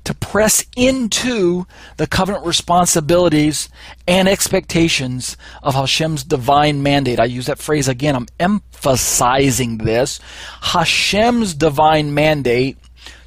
[0.05, 1.64] to press into
[1.96, 3.68] the covenant responsibilities
[4.07, 7.20] and expectations of Hashem's divine mandate.
[7.20, 10.20] I use that phrase again, I'm emphasizing this.
[10.61, 12.79] Hashem's divine mandate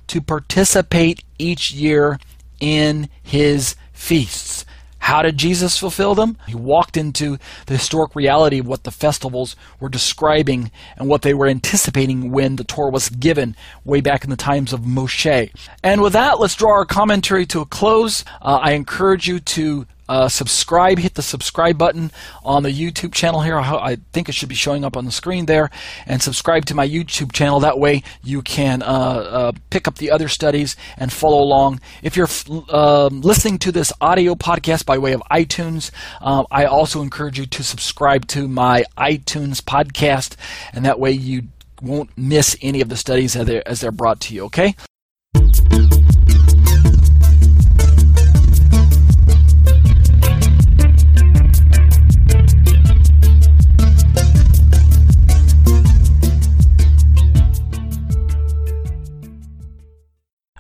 [0.08, 2.20] to participate each year
[2.60, 4.65] in his feasts.
[5.06, 6.36] How did Jesus fulfill them?
[6.48, 7.38] He walked into
[7.68, 12.56] the historic reality of what the festivals were describing and what they were anticipating when
[12.56, 15.52] the Torah was given way back in the times of Moshe.
[15.84, 18.26] And with that, let's draw our commentary to a close.
[18.42, 22.12] Uh, I encourage you to uh, subscribe, hit the subscribe button
[22.44, 23.58] on the YouTube channel here.
[23.58, 25.70] I think it should be showing up on the screen there.
[26.06, 27.60] And subscribe to my YouTube channel.
[27.60, 31.80] That way you can uh, uh, pick up the other studies and follow along.
[32.04, 32.30] If you're
[32.70, 35.92] um, listening to this audio podcast by way of iTunes,
[36.22, 40.36] um, I also encourage you to subscribe to my iTunes podcast.
[40.74, 41.44] And that way you
[41.82, 44.76] won't miss any of the studies as they're, as they're brought to you, okay?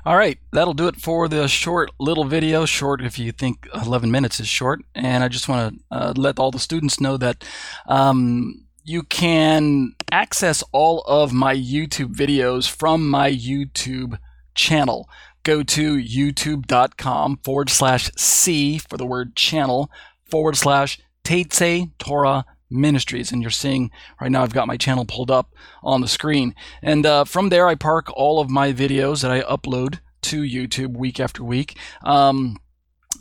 [0.05, 2.65] All right, that'll do it for the short little video.
[2.65, 4.81] Short if you think 11 minutes is short.
[4.93, 7.43] And I just want to uh, let all the students know that
[7.87, 14.19] um, you can access all of my YouTube videos from my YouTube
[14.53, 15.09] channel.
[15.41, 19.89] Go to youtube.com forward slash C for the word channel
[20.29, 23.31] forward slash Tetze Torah Ministries.
[23.31, 26.55] And you're seeing right now, I've got my channel pulled up on the screen.
[26.81, 30.97] And uh, from there, I park all of my videos that I upload to YouTube
[30.97, 31.77] week after week.
[32.03, 32.57] Um,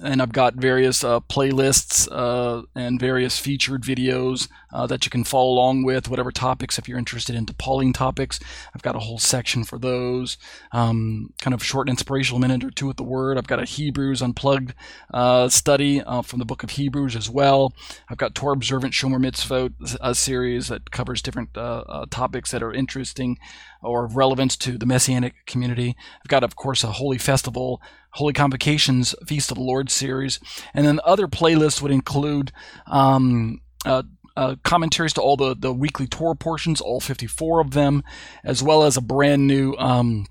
[0.03, 5.25] and I've got various uh, playlists uh, and various featured videos uh, that you can
[5.25, 8.41] follow along with, whatever topics, if you're interested into Pauline topics.
[8.75, 10.37] I've got a whole section for those.
[10.73, 13.39] Um, kind of short inspirational minute or two with the Word.
[13.39, 14.75] I've got a Hebrews Unplugged
[15.13, 17.73] uh, study uh, from the book of Hebrews as well.
[18.09, 22.73] I've got Torah Observant Shomer Mitzvot, a series that covers different uh, topics that are
[22.73, 23.39] interesting
[23.85, 25.97] or of relevance to the Messianic community.
[26.21, 27.81] I've got, of course, a Holy Festival
[28.15, 30.39] Holy Convocations Feast of the Lord series.
[30.73, 32.53] And then other playlists would include
[32.87, 34.05] um, uh,
[34.37, 38.03] uh, commentaries to all the, the weekly Torah portions, all 54 of them,
[38.45, 40.27] as well as a brand new um,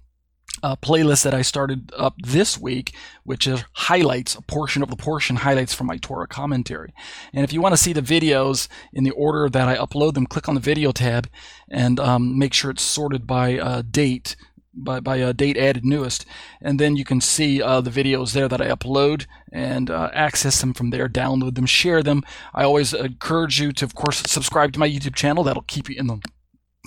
[0.63, 4.95] uh, playlist that I started up this week, which is highlights, a portion of the
[4.95, 6.93] portion highlights from my Torah commentary.
[7.33, 10.25] And if you want to see the videos in the order that I upload them,
[10.25, 11.29] click on the video tab
[11.69, 14.35] and um, make sure it's sorted by uh, date
[14.75, 16.25] by, by uh, date added newest.
[16.59, 20.59] And then you can see uh, the videos there that I upload and uh, access
[20.61, 22.23] them from there download them share them.
[22.55, 25.43] I always encourage you to of course subscribe to my YouTube channel.
[25.43, 26.19] That'll keep you in the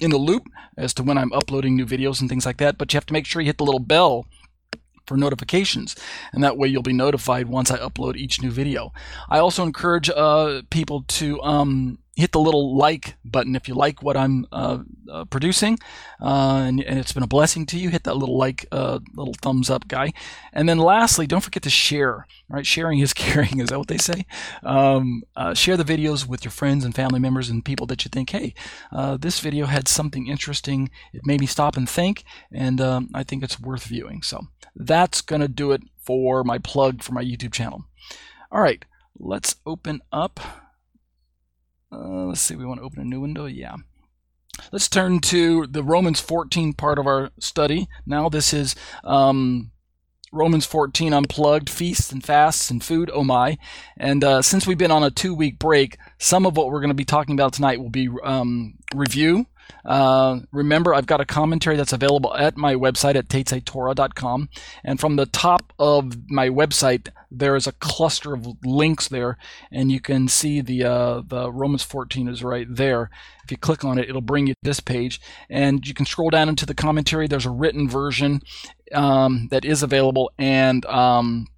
[0.00, 2.92] in the loop as to when I'm uploading new videos and things like that but
[2.92, 4.26] you have to make sure you hit the little bell
[5.06, 5.96] for notifications,
[6.32, 8.92] and that way you'll be notified once I upload each new video.
[9.30, 14.02] I also encourage uh, people to um, hit the little like button if you like
[14.02, 14.78] what I'm uh,
[15.10, 15.78] uh, producing,
[16.20, 17.90] uh, and, and, it's been a blessing to you.
[17.90, 20.14] Hit that little like, uh, little thumbs up guy,
[20.52, 22.26] and then lastly, don't forget to share.
[22.48, 23.60] Right, sharing is caring.
[23.60, 24.24] Is that what they say?
[24.62, 28.08] Um, uh, share the videos with your friends and family members and people that you
[28.08, 28.54] think, hey,
[28.90, 30.90] uh, this video had something interesting.
[31.12, 34.22] It made me stop and think, and um, I think it's worth viewing.
[34.22, 37.84] So that's gonna do it for my plug for my YouTube channel.
[38.50, 38.84] All right,
[39.18, 40.65] let's open up.
[41.92, 43.46] Uh, let's see, we want to open a new window?
[43.46, 43.76] Yeah.
[44.72, 47.88] Let's turn to the Romans 14 part of our study.
[48.06, 49.70] Now, this is um,
[50.32, 53.58] Romans 14 Unplugged, Feasts and Fasts and Food, oh my.
[53.96, 56.88] And uh, since we've been on a two week break, some of what we're going
[56.88, 59.46] to be talking about tonight will be um, review
[59.84, 64.48] uh, remember, I've got a commentary that's available at my website at tetzaitorah.com.
[64.84, 69.36] And from the top of my website, there is a cluster of links there,
[69.70, 73.10] and you can see the uh, the Romans 14 is right there.
[73.44, 76.30] If you click on it, it'll bring you to this page, and you can scroll
[76.30, 77.26] down into the commentary.
[77.26, 78.42] There's a written version
[78.92, 81.48] um, that is available, and um,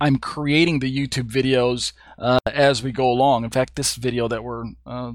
[0.00, 3.44] I'm creating the YouTube videos uh, as we go along.
[3.44, 5.12] In fact, this video that we're uh,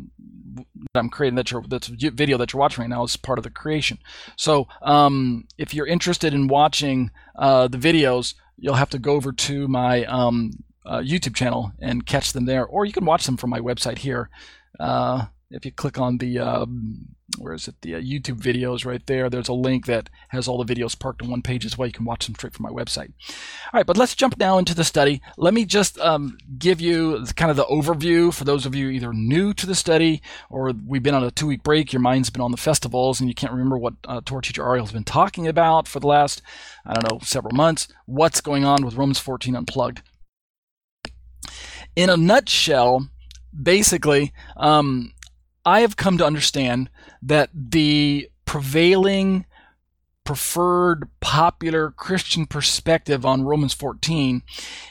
[0.99, 3.49] I'm creating that you're that's video that you're watching right now is part of the
[3.49, 3.97] creation.
[4.35, 9.31] So um, if you're interested in watching uh, the videos, you'll have to go over
[9.31, 10.51] to my um,
[10.85, 13.99] uh, YouTube channel and catch them there, or you can watch them from my website
[13.99, 14.29] here.
[14.79, 17.75] Uh, if you click on the um, where is it?
[17.81, 19.29] The uh, YouTube videos right there.
[19.29, 21.87] There's a link that has all the videos parked on one page as well.
[21.87, 23.11] You can watch them straight from my website.
[23.73, 25.21] All right but let's jump now into the study.
[25.37, 29.13] Let me just um, give you kind of the overview for those of you either
[29.13, 31.93] new to the study or we've been on a two week break.
[31.93, 34.85] Your mind's been on the festivals and you can't remember what uh, Torah teacher Ariel
[34.85, 36.41] has been talking about for the last
[36.85, 37.87] I don't know several months.
[38.05, 40.01] What's going on with Romans 14 unplugged?
[41.95, 43.09] In a nutshell
[43.51, 45.13] basically um,
[45.65, 46.89] I have come to understand
[47.21, 49.45] that the prevailing
[50.23, 54.43] preferred popular Christian perspective on Romans 14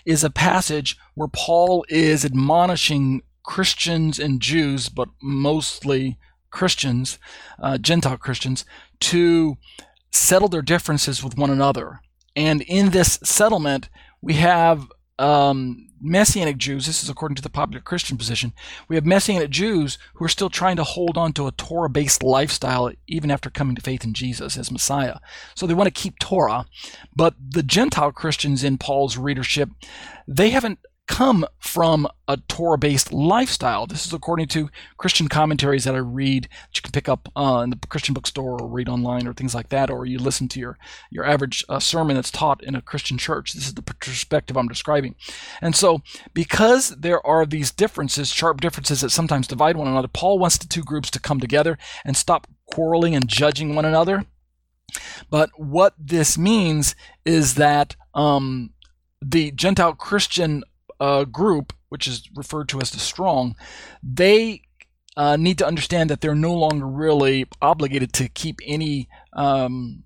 [0.05, 6.19] is a passage where Paul is admonishing Christians and Jews, but mostly
[6.51, 7.19] Christians,
[7.61, 8.65] uh, Gentile Christians,
[9.01, 9.57] to
[10.13, 12.01] settle their differences with one another.
[12.35, 13.89] And in this settlement,
[14.21, 18.53] we have um, Messianic Jews, this is according to the popular Christian position,
[18.89, 22.23] we have Messianic Jews who are still trying to hold on to a Torah based
[22.23, 25.19] lifestyle even after coming to faith in Jesus as Messiah.
[25.55, 26.67] So they want to keep Torah.
[27.15, 29.71] But the Gentile Christians in Paul's readership,
[30.27, 30.79] they haven't
[31.11, 33.85] come from a Torah based lifestyle.
[33.85, 37.63] This is according to Christian commentaries that I read that you can pick up uh,
[37.65, 40.61] in the Christian bookstore or read online or things like that, or you listen to
[40.61, 40.79] your,
[41.11, 43.53] your average uh, sermon that's taught in a Christian church.
[43.53, 45.17] This is the perspective I'm describing.
[45.61, 46.01] And so,
[46.33, 50.69] because there are these differences, sharp differences that sometimes divide one another, Paul wants the
[50.69, 54.27] two groups to come together and stop quarreling and judging one another.
[55.29, 56.95] But what this means
[57.25, 58.71] is that um,
[59.21, 60.63] the Gentile Christian
[61.01, 63.57] uh, group, which is referred to as the strong,
[64.03, 64.63] they
[65.17, 70.05] uh, need to understand that they're no longer really obligated to keep any um,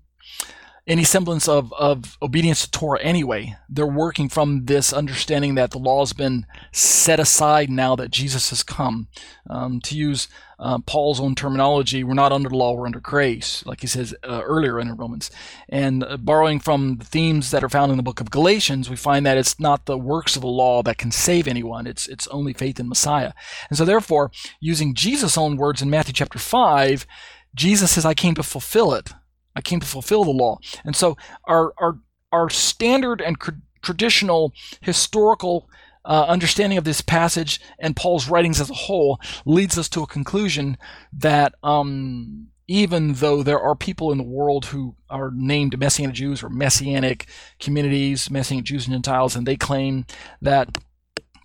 [0.87, 3.55] any semblance of, of obedience to Torah anyway.
[3.67, 8.51] They're working from this understanding that the law has been set aside now that Jesus
[8.51, 9.07] has come.
[9.49, 10.27] Um, to use
[10.59, 14.13] uh, Paul's own terminology, we're not under the law, we're under grace, like he says
[14.23, 15.31] uh, earlier in Romans.
[15.69, 18.95] And uh, borrowing from the themes that are found in the book of Galatians, we
[18.95, 22.27] find that it's not the works of the law that can save anyone, it's, it's
[22.27, 23.33] only faith in Messiah.
[23.69, 27.07] And so, therefore, using Jesus' own words in Matthew chapter 5,
[27.55, 29.11] Jesus says, I came to fulfill it.
[29.55, 30.59] I came to fulfill the law.
[30.83, 31.99] And so our our
[32.31, 33.51] our standard and cr-
[33.81, 35.69] traditional historical
[36.03, 40.07] uh, understanding of this passage and Paul's writings as a whole leads us to a
[40.07, 40.77] conclusion
[41.11, 46.43] that um, even though there are people in the world who are named Messianic Jews
[46.43, 47.27] or Messianic
[47.59, 50.05] communities, Messianic Jews and Gentiles, and they claim
[50.41, 50.77] that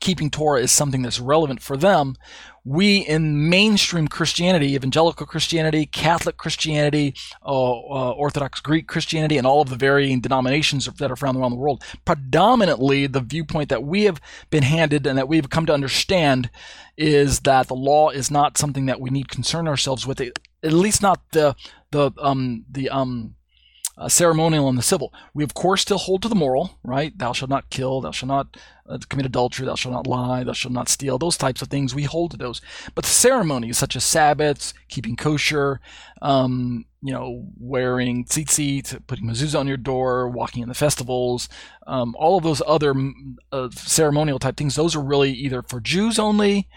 [0.00, 2.16] keeping Torah is something that's relevant for them,
[2.64, 9.62] we in mainstream Christianity, evangelical Christianity, Catholic Christianity, uh, uh, Orthodox Greek Christianity, and all
[9.62, 14.04] of the varying denominations that are found around the world, predominantly the viewpoint that we
[14.04, 14.20] have
[14.50, 16.50] been handed and that we've come to understand
[16.96, 20.20] is that the law is not something that we need concern ourselves with.
[20.20, 21.56] At least not the
[21.92, 23.34] the um the um
[24.00, 25.12] uh, ceremonial and the civil.
[25.34, 27.16] We, of course, still hold to the moral, right?
[27.16, 28.56] Thou shalt not kill, thou shalt not
[28.88, 31.94] uh, commit adultery, thou shalt not lie, thou shalt not steal, those types of things,
[31.94, 32.62] we hold to those.
[32.94, 35.80] But the ceremonies, such as Sabbaths, keeping kosher,
[36.22, 41.50] um, you know, wearing tzitzit, putting mezuzah on your door, walking in the festivals,
[41.86, 42.94] um, all of those other
[43.52, 46.68] uh, ceremonial type things, those are really either for Jews only,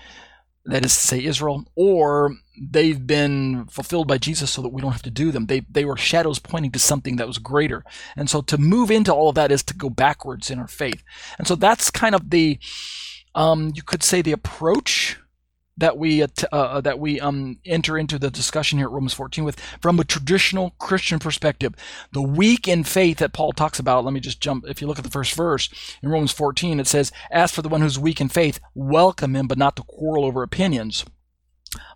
[0.66, 4.93] that is to say Israel, or they've been fulfilled by Jesus so that we don't
[4.93, 5.47] have to do them.
[5.47, 7.84] They, they were shadows pointing to something that was greater.
[8.16, 11.03] And so to move into all of that is to go backwards in our faith.
[11.38, 12.59] And so that's kind of the,
[13.36, 15.20] um, you could say, the approach
[15.78, 19.44] that we uh, uh, that we um, enter into the discussion here at Romans 14
[19.44, 21.74] with from a traditional Christian perspective.
[22.12, 24.06] The weak in faith that Paul talks about.
[24.06, 24.66] Let me just jump.
[24.68, 25.70] If you look at the first verse
[26.02, 29.48] in Romans 14, it says, "As for the one who's weak in faith, welcome him,
[29.48, 31.06] but not to quarrel over opinions."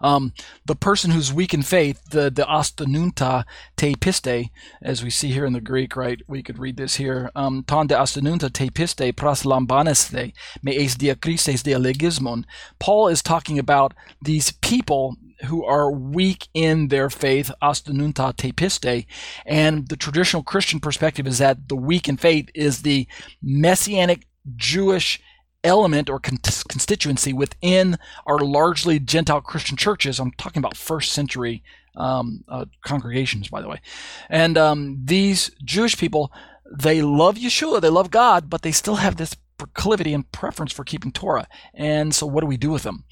[0.02, 0.34] Um,
[0.66, 4.50] the person who's weak in faith, the the astenunta te piste,
[4.82, 6.22] as we see here in the Greek, right?
[6.28, 7.32] We could read this here.
[7.36, 12.46] Um, Ton de astenunta te piste pras lambaneste me es diakrises de legismon.
[12.80, 19.06] Paul is talking about these people who are weak in their faith, astenunta te piste,
[19.46, 23.08] and the traditional Christian perspective is that the weak in faith is the
[23.42, 24.26] messianic
[24.56, 25.22] Jewish
[25.68, 30.20] element or con- constituency within our largely Gentile Christian churches.
[30.20, 31.63] I'm talking about first century
[31.95, 33.82] um, uh, congregations, by the way.
[34.30, 36.32] And um, these Jewish people,
[36.72, 40.84] they love Yeshua, they love God, but they still have this proclivity and preference for
[40.84, 41.47] keeping Torah.
[41.74, 43.03] And so, what do we do with them?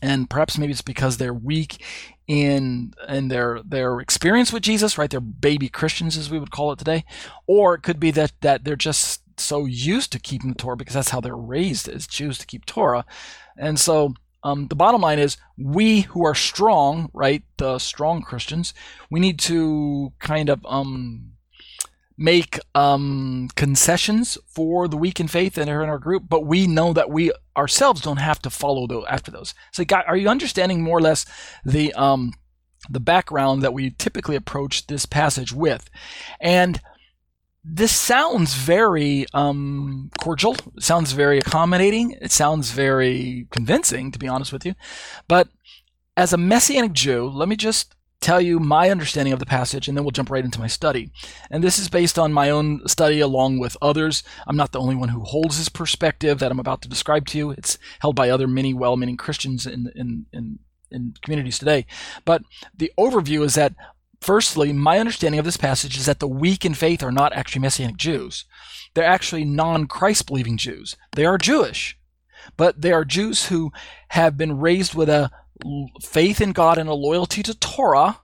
[0.00, 1.82] And perhaps maybe it's because they're weak
[2.26, 5.10] in in their their experience with Jesus, right?
[5.10, 7.04] They're baby Christians, as we would call it today,
[7.46, 10.94] or it could be that that they're just so used to keeping the Torah because
[10.94, 13.04] that's how they're raised as Jews to keep Torah.
[13.56, 14.14] And so
[14.44, 18.74] um, the bottom line is we who are strong, right, the strong Christians,
[19.10, 21.32] we need to kind of um,
[22.18, 26.66] make um, concessions for the weak in faith that are in our group, but we
[26.66, 29.54] know that we ourselves don't have to follow those after those.
[29.72, 31.24] So, guy, are you understanding more or less
[31.64, 32.32] the um,
[32.90, 35.88] the background that we typically approach this passage with?
[36.40, 36.80] And
[37.64, 40.56] this sounds very um, cordial.
[40.76, 42.16] It sounds very accommodating.
[42.20, 44.74] It sounds very convincing, to be honest with you.
[45.28, 45.48] But
[46.16, 49.96] as a Messianic Jew, let me just tell you my understanding of the passage, and
[49.96, 51.10] then we'll jump right into my study.
[51.50, 54.22] And this is based on my own study along with others.
[54.46, 57.38] I'm not the only one who holds this perspective that I'm about to describe to
[57.38, 57.50] you.
[57.50, 60.58] It's held by other many well meaning Christians in, in, in,
[60.90, 61.86] in communities today.
[62.24, 62.42] But
[62.76, 63.74] the overview is that
[64.22, 67.60] Firstly, my understanding of this passage is that the weak in faith are not actually
[67.60, 68.44] Messianic Jews.
[68.94, 70.96] They're actually non Christ believing Jews.
[71.16, 71.98] They are Jewish,
[72.56, 73.72] but they are Jews who
[74.10, 75.32] have been raised with a
[76.00, 78.20] faith in God and a loyalty to Torah,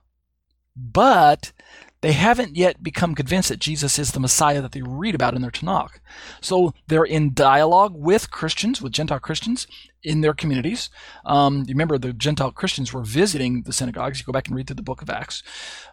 [0.73, 1.51] but
[1.99, 5.41] they haven't yet become convinced that Jesus is the Messiah that they read about in
[5.41, 5.99] their Tanakh.
[6.39, 9.67] So they're in dialogue with Christians, with Gentile Christians
[10.03, 10.89] in their communities.
[11.25, 14.19] Um, you remember the Gentile Christians were visiting the synagogues.
[14.19, 15.43] You go back and read through the book of Acts.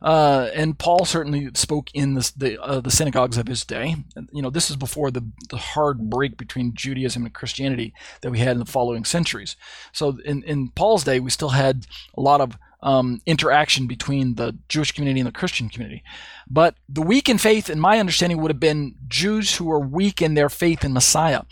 [0.01, 3.97] Uh, and Paul certainly spoke in the, the, uh, the, synagogues of his day.
[4.33, 8.39] You know, this is before the, the hard break between Judaism and Christianity that we
[8.39, 9.57] had in the following centuries.
[9.93, 11.87] So in, in Paul's day, we still had
[12.17, 16.05] a lot of um, interaction between the Jewish community and the Christian community.
[16.49, 20.23] But the weak in faith, in my understanding, would have been Jews who were weak
[20.23, 21.43] in their faith in Messiah.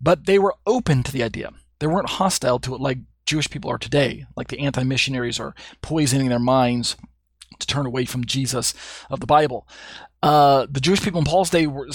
[0.00, 1.52] But they were open to the idea.
[1.78, 5.54] They weren't hostile to it like Jewish people are today, like the anti missionaries are
[5.82, 6.96] poisoning their minds
[7.58, 8.74] to turn away from Jesus
[9.10, 9.66] of the Bible.
[10.22, 11.88] Uh, the Jewish people in Paul's day were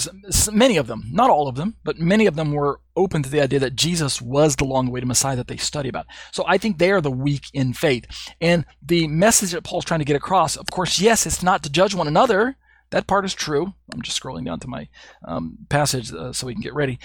[0.52, 3.40] many of them, not all of them, but many of them were open to the
[3.40, 6.06] idea that Jesus was the long-awaited Messiah that they study about.
[6.30, 8.06] So I think they are the weak in faith.
[8.40, 11.70] And the message that Paul's trying to get across, of course, yes, it's not to
[11.70, 12.56] judge one another.
[12.90, 13.74] That part is true.
[13.92, 14.88] I'm just scrolling down to my
[15.24, 16.98] um, passage uh, so we can get ready.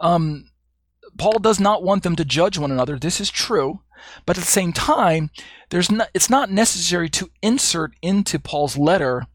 [0.00, 0.50] Um,
[1.18, 2.98] Paul does not want them to judge one another.
[2.98, 3.80] This is true.
[4.26, 5.30] But at the same time,
[5.70, 9.26] there's not, it's not necessary to insert into Paul's letter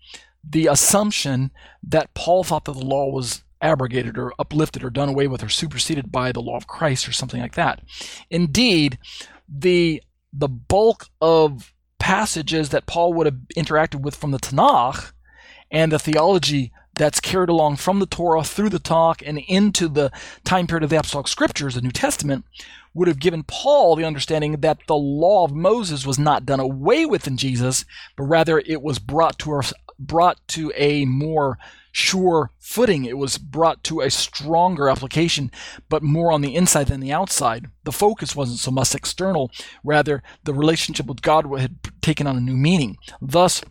[0.47, 1.51] the assumption
[1.83, 5.49] that Paul thought that the law was abrogated or uplifted or done away with or
[5.49, 7.81] superseded by the law of Christ or something like that.
[8.29, 8.97] Indeed,
[9.47, 10.01] the
[10.31, 15.11] the bulk of passages that Paul would have interacted with from the Tanakh
[15.71, 20.11] and the theology that's carried along from the Torah through the Tanakh and into the
[20.43, 22.43] time period of the Apostolic Scriptures, the New Testament,
[22.93, 27.05] would have given Paul the understanding that the law of Moses was not done away
[27.05, 27.85] with in Jesus,
[28.17, 29.61] but rather it was brought to
[29.97, 31.57] brought to a more
[31.93, 33.05] sure footing.
[33.05, 35.51] It was brought to a stronger application,
[35.87, 37.67] but more on the inside than the outside.
[37.85, 39.51] The focus wasn't so much external,
[39.85, 42.97] rather, the relationship with God had taken on a new meaning.
[43.21, 43.63] Thus,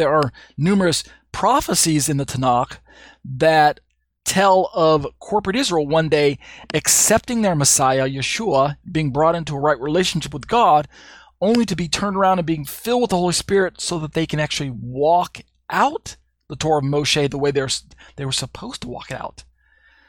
[0.00, 2.78] there are numerous prophecies in the Tanakh
[3.24, 3.80] that
[4.24, 6.38] tell of corporate Israel one day
[6.72, 10.88] accepting their Messiah, Yeshua, being brought into a right relationship with God,
[11.40, 14.26] only to be turned around and being filled with the Holy Spirit so that they
[14.26, 15.38] can actually walk
[15.68, 16.16] out
[16.48, 17.68] the Torah of Moshe the way they're,
[18.16, 19.44] they were supposed to walk it out.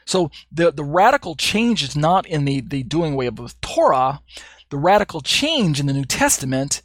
[0.04, 4.20] So the, the radical change is not in the, the doing away of the Torah.
[4.70, 6.82] The radical change in the New Testament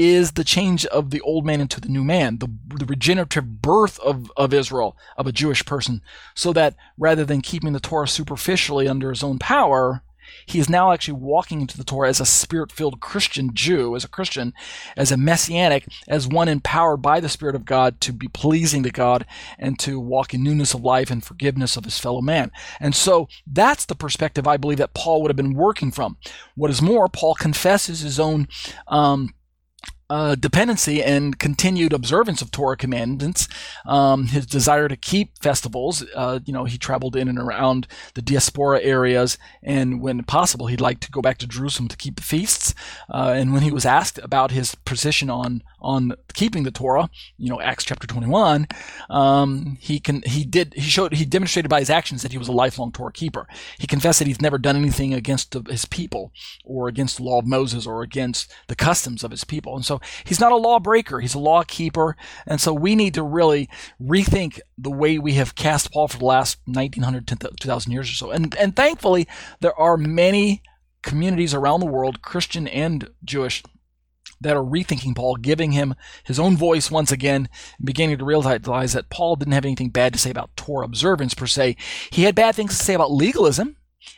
[0.00, 4.00] is the change of the old man into the new man, the, the regenerative birth
[4.00, 6.00] of, of Israel, of a Jewish person,
[6.34, 10.02] so that rather than keeping the Torah superficially under his own power,
[10.46, 14.04] he is now actually walking into the Torah as a spirit filled Christian Jew, as
[14.04, 14.52] a Christian,
[14.96, 18.90] as a messianic, as one empowered by the Spirit of God to be pleasing to
[18.90, 19.26] God
[19.58, 22.50] and to walk in newness of life and forgiveness of his fellow man.
[22.80, 26.16] And so that's the perspective I believe that Paul would have been working from.
[26.54, 28.48] What is more, Paul confesses his own.
[28.88, 29.34] Um,
[30.10, 33.48] uh, dependency and continued observance of Torah commandments,
[33.86, 36.04] um, his desire to keep festivals.
[36.14, 40.80] Uh, you know, he traveled in and around the diaspora areas, and when possible, he'd
[40.80, 42.74] like to go back to Jerusalem to keep the feasts.
[43.08, 47.50] Uh, and when he was asked about his position on on keeping the Torah, you
[47.50, 48.66] know, Acts chapter 21,
[49.08, 52.48] um, he can he did he showed he demonstrated by his actions that he was
[52.48, 53.46] a lifelong Torah keeper.
[53.78, 56.32] He confessed that he's never done anything against his people
[56.64, 60.00] or against the law of Moses or against the customs of his people, and so
[60.24, 62.16] he's not a lawbreaker, he's a law keeper.
[62.46, 63.68] And so we need to really
[64.00, 68.14] rethink the way we have cast Paul for the last 1900 to 2000 years or
[68.14, 68.30] so.
[68.30, 69.26] And, and thankfully,
[69.60, 70.62] there are many
[71.02, 73.62] communities around the world, Christian and Jewish,
[74.40, 78.92] that are rethinking Paul, giving him his own voice once again, and beginning to realize
[78.92, 81.76] that Paul didn't have anything bad to say about Torah observance per se.
[82.10, 83.76] He had bad things to say about legalism,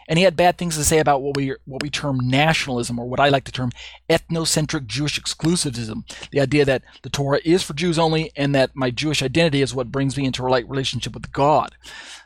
[0.09, 3.07] and he had bad things to say about what we what we term nationalism, or
[3.07, 3.73] what I like to term
[4.09, 6.05] ethnocentric Jewish exclusivism.
[6.31, 9.75] The idea that the Torah is for Jews only, and that my Jewish identity is
[9.75, 11.75] what brings me into a right relationship with God.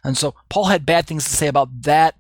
[0.05, 2.17] And so Paul had bad things to say about that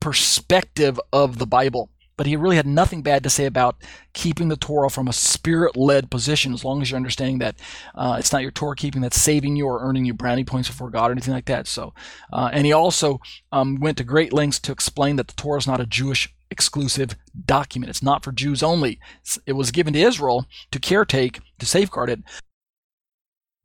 [0.00, 3.76] perspective of the Bible but he really had nothing bad to say about
[4.12, 7.56] keeping the Torah from a spirit led position, as long as you're understanding that
[7.94, 10.90] uh, it's not your Torah keeping that's saving you or earning you brownie points before
[10.90, 11.66] God or anything like that.
[11.66, 11.94] So,
[12.32, 13.20] uh, and he also
[13.52, 17.16] um, went to great lengths to explain that the Torah is not a Jewish exclusive
[17.44, 17.90] document.
[17.90, 19.00] It's not for Jews only.
[19.46, 22.20] It was given to Israel to caretake, to safeguard it,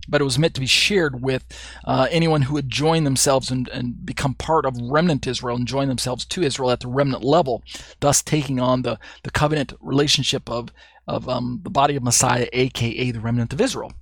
[0.08, 1.46] but it was meant to be shared with
[1.86, 5.88] uh, anyone who would join themselves and, and, become part of remnant Israel and join
[5.88, 7.64] themselves to Israel at the remnant level,
[8.00, 10.72] thus taking on the, the covenant relationship of,
[11.08, 13.94] of um, the body of Messiah, aka the remnant of Israel.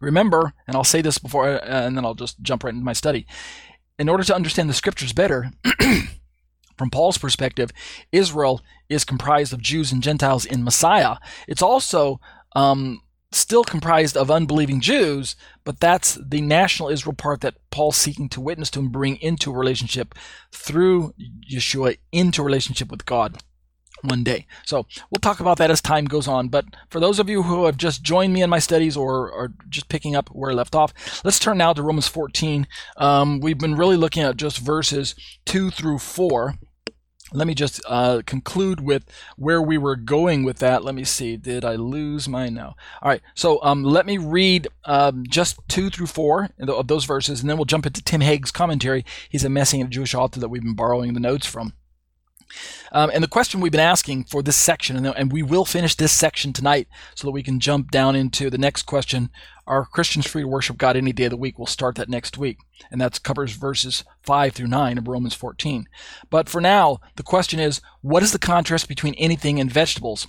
[0.00, 2.92] Remember, and I'll say this before, uh, and then I'll just jump right into my
[2.92, 3.26] study.
[3.98, 5.50] In order to understand the scriptures better,
[6.76, 7.70] from Paul's perspective,
[8.12, 11.16] Israel is comprised of Jews and Gentiles in Messiah.
[11.48, 12.20] It's also
[12.54, 13.00] um,
[13.36, 18.40] still comprised of unbelieving Jews, but that's the national Israel part that Paul's seeking to
[18.40, 20.14] witness to and bring into a relationship
[20.52, 21.14] through
[21.50, 23.42] Yeshua into relationship with God
[24.02, 24.46] one day.
[24.64, 26.48] So we'll talk about that as time goes on.
[26.48, 29.52] But for those of you who have just joined me in my studies or are
[29.68, 30.92] just picking up where I left off,
[31.24, 32.66] let's turn now to Romans 14.
[32.96, 35.14] Um, we've been really looking at just verses
[35.46, 36.54] 2 through 4
[37.32, 39.04] let me just uh, conclude with
[39.36, 40.84] where we were going with that.
[40.84, 41.36] Let me see.
[41.36, 42.74] Did I lose my no?
[43.02, 43.22] All right.
[43.34, 47.56] So um, let me read um, just two through four of those verses, and then
[47.56, 49.04] we'll jump into Tim Hegg's commentary.
[49.28, 51.72] He's a Messianic Jewish author that we've been borrowing the notes from.
[52.92, 55.94] Um, and the question we've been asking for this section, and, and we will finish
[55.94, 59.30] this section tonight so that we can jump down into the next question
[59.66, 61.58] Are Christians free to worship God any day of the week?
[61.58, 62.58] We'll start that next week.
[62.90, 65.88] And that covers verses 5 through 9 of Romans 14.
[66.30, 70.28] But for now, the question is what is the contrast between anything and vegetables?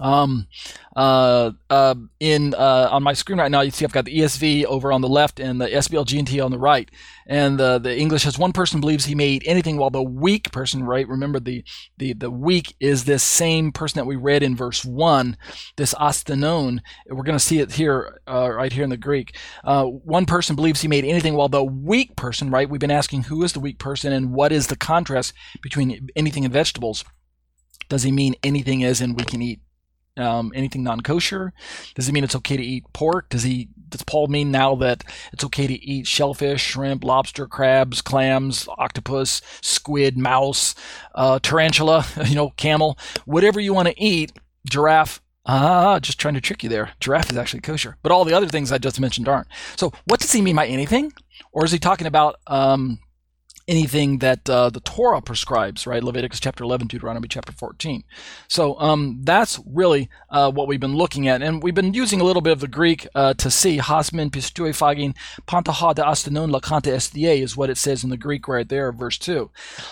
[0.00, 0.46] Um,
[0.94, 4.64] uh, uh, in uh, on my screen right now, you see I've got the ESV
[4.64, 6.90] over on the left and the SBLGNT on the right.
[7.26, 10.52] And the the English has one person believes he may eat anything, while the weak
[10.52, 11.06] person, right?
[11.08, 11.64] Remember the
[11.96, 15.36] the the weak is this same person that we read in verse one,
[15.76, 16.80] this astenon.
[17.08, 19.36] We're going to see it here, uh, right here in the Greek.
[19.64, 22.68] Uh, one person believes he made anything, while the weak person, right?
[22.68, 26.44] We've been asking who is the weak person and what is the contrast between anything
[26.44, 27.04] and vegetables.
[27.88, 29.60] Does he mean anything as in we can eat
[30.18, 31.52] um, anything non-kosher?
[31.94, 33.28] Does it mean it's okay to eat pork?
[33.28, 38.02] Does he does Paul mean now that it's okay to eat shellfish, shrimp, lobster, crabs,
[38.02, 40.74] clams, octopus, squid, mouse,
[41.14, 44.32] uh, tarantula, you know, camel, whatever you want to eat?
[44.68, 45.20] Giraffe.
[45.46, 46.90] Ah, just trying to trick you there.
[47.00, 49.48] Giraffe is actually kosher, but all the other things I just mentioned aren't.
[49.76, 51.10] So, what does he mean by anything?
[51.52, 52.98] Or is he talking about um,
[53.68, 56.02] anything that uh, the Torah prescribes, right?
[56.02, 58.02] Leviticus chapter 11, Deuteronomy chapter 14.
[58.48, 61.42] So um, that's really uh, what we've been looking at.
[61.42, 64.70] And we've been using a little bit of the Greek uh, to see hasmin pistue
[64.70, 65.14] fagin
[65.46, 69.18] pantaha de astenon lakanta estie is what it says in the Greek right there, verse
[69.18, 69.50] 2.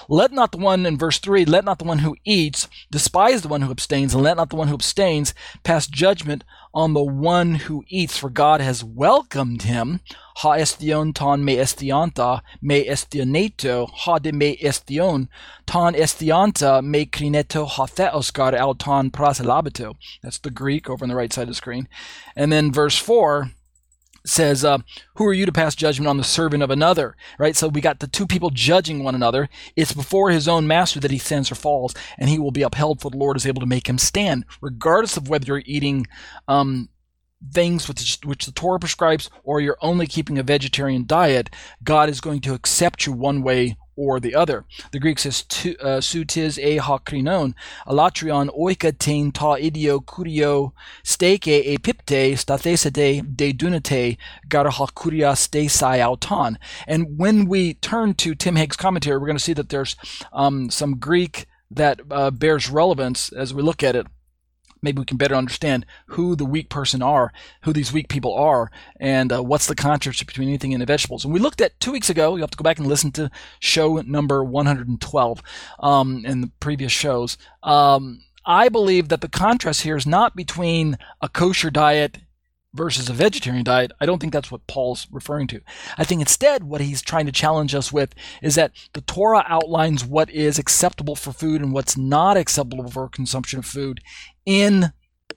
[0.08, 3.48] Let not the one in verse 3, let not the one who eats despise the
[3.48, 6.44] one who abstains, and let not the one who abstains pass judgment
[6.76, 10.00] on the one who eats, for God has welcomed him.
[10.36, 15.28] Ha estion ton me estianta, me estioneto, ha de me estion,
[15.64, 19.94] ton estianta me crineto ha theoscar auton praselabito.
[20.22, 21.88] That's the Greek over on the right side of the screen.
[22.36, 23.52] And then verse 4
[24.28, 24.78] says, uh,
[25.14, 27.16] Who are you to pass judgment on the servant of another?
[27.38, 27.56] Right?
[27.56, 29.48] So we got the two people judging one another.
[29.74, 33.00] It's before his own master that he sins or falls, and he will be upheld,
[33.00, 36.06] for the Lord is able to make him stand, regardless of whether you're eating
[36.48, 36.88] um,
[37.52, 41.50] things which, which the Torah prescribes or you're only keeping a vegetarian diet.
[41.82, 44.64] God is going to accept you one way or the other.
[44.92, 45.44] The Greek says
[45.80, 47.54] uh, sutis e hakrinon,
[47.86, 50.72] alatrion oikatein ta idio kurio
[51.02, 54.18] steke e pipte stathesete de dunate
[54.48, 56.58] garahakuria ste sai auton.
[56.86, 59.96] And when we turn to Tim Hegg's commentary, we're going to see that there's
[60.32, 64.06] um, some Greek that uh, bears relevance as we look at it
[64.82, 68.70] maybe we can better understand who the weak person are, who these weak people are,
[69.00, 71.24] and uh, what's the contrast between anything and the vegetables.
[71.24, 72.36] And we looked at two weeks ago.
[72.36, 75.42] You have to go back and listen to show number 112
[75.80, 77.36] um, in the previous shows.
[77.62, 82.18] Um, I believe that the contrast here is not between a kosher diet
[82.76, 85.60] versus a vegetarian diet, I don't think that's what Paul's referring to.
[85.98, 90.04] I think instead what he's trying to challenge us with is that the Torah outlines
[90.04, 94.00] what is acceptable for food and what's not acceptable for consumption of food
[94.44, 94.92] in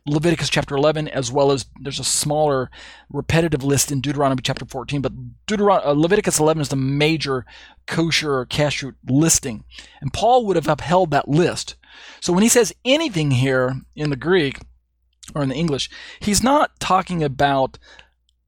[0.06, 2.70] Leviticus chapter 11, as well as there's a smaller
[3.12, 5.14] repetitive list in Deuteronomy chapter 14, but
[5.48, 7.46] Deuteron- uh, Leviticus 11 is the major
[7.86, 9.64] kosher or kashrut listing.
[10.02, 11.76] And Paul would have upheld that list.
[12.22, 14.60] So when he says anything here in the Greek
[15.36, 17.78] or in the English, he's not talking about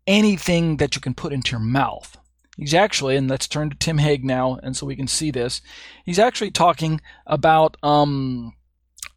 [0.07, 2.17] anything that you can put into your mouth.
[2.57, 5.61] He's actually, and let's turn to Tim Hegg now, and so we can see this.
[6.05, 8.53] He's actually talking about um,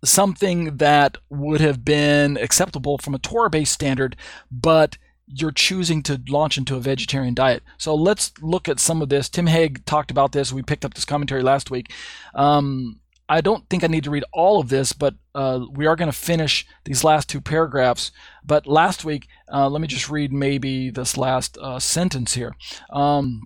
[0.04, 4.16] something that would have been acceptable from a Torah based standard,
[4.50, 4.96] but
[5.26, 7.62] you're choosing to launch into a vegetarian diet.
[7.78, 9.28] So let's look at some of this.
[9.28, 10.52] Tim Hegg talked about this.
[10.52, 11.92] We picked up this commentary last week.
[12.34, 15.96] Um, I don't think I need to read all of this, but uh, we are
[15.96, 18.12] going to finish these last two paragraphs.
[18.44, 22.54] But last week, uh, let me just read maybe this last uh, sentence here.
[22.90, 23.44] Um,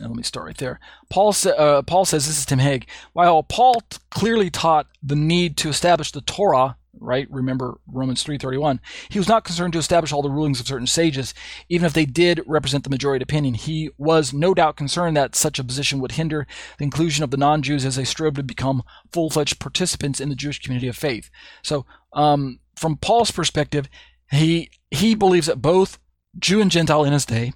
[0.00, 0.80] let me start right there.
[1.10, 2.86] Paul, sa- uh, Paul says, this is Tim Hegg.
[3.12, 7.26] While Paul t- clearly taught the need to establish the Torah, right?
[7.30, 8.80] Remember Romans 3.31.
[9.08, 11.34] He was not concerned to establish all the rulings of certain sages,
[11.68, 13.54] even if they did represent the majority opinion.
[13.54, 16.46] He was no doubt concerned that such a position would hinder
[16.78, 18.82] the inclusion of the non-Jews as they strove to become
[19.12, 21.30] full-fledged participants in the Jewish community of faith.
[21.62, 23.88] So um, from Paul's perspective,
[24.30, 25.98] he, he believes that both
[26.38, 27.52] Jew and Gentile in his day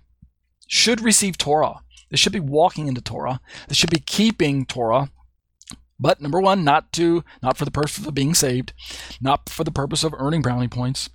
[0.66, 1.84] should receive Torah
[2.14, 3.40] they should be walking into Torah.
[3.66, 5.10] They should be keeping Torah.
[5.98, 8.72] But number one, not to not for the purpose of being saved,
[9.20, 11.08] not for the purpose of earning brownie points,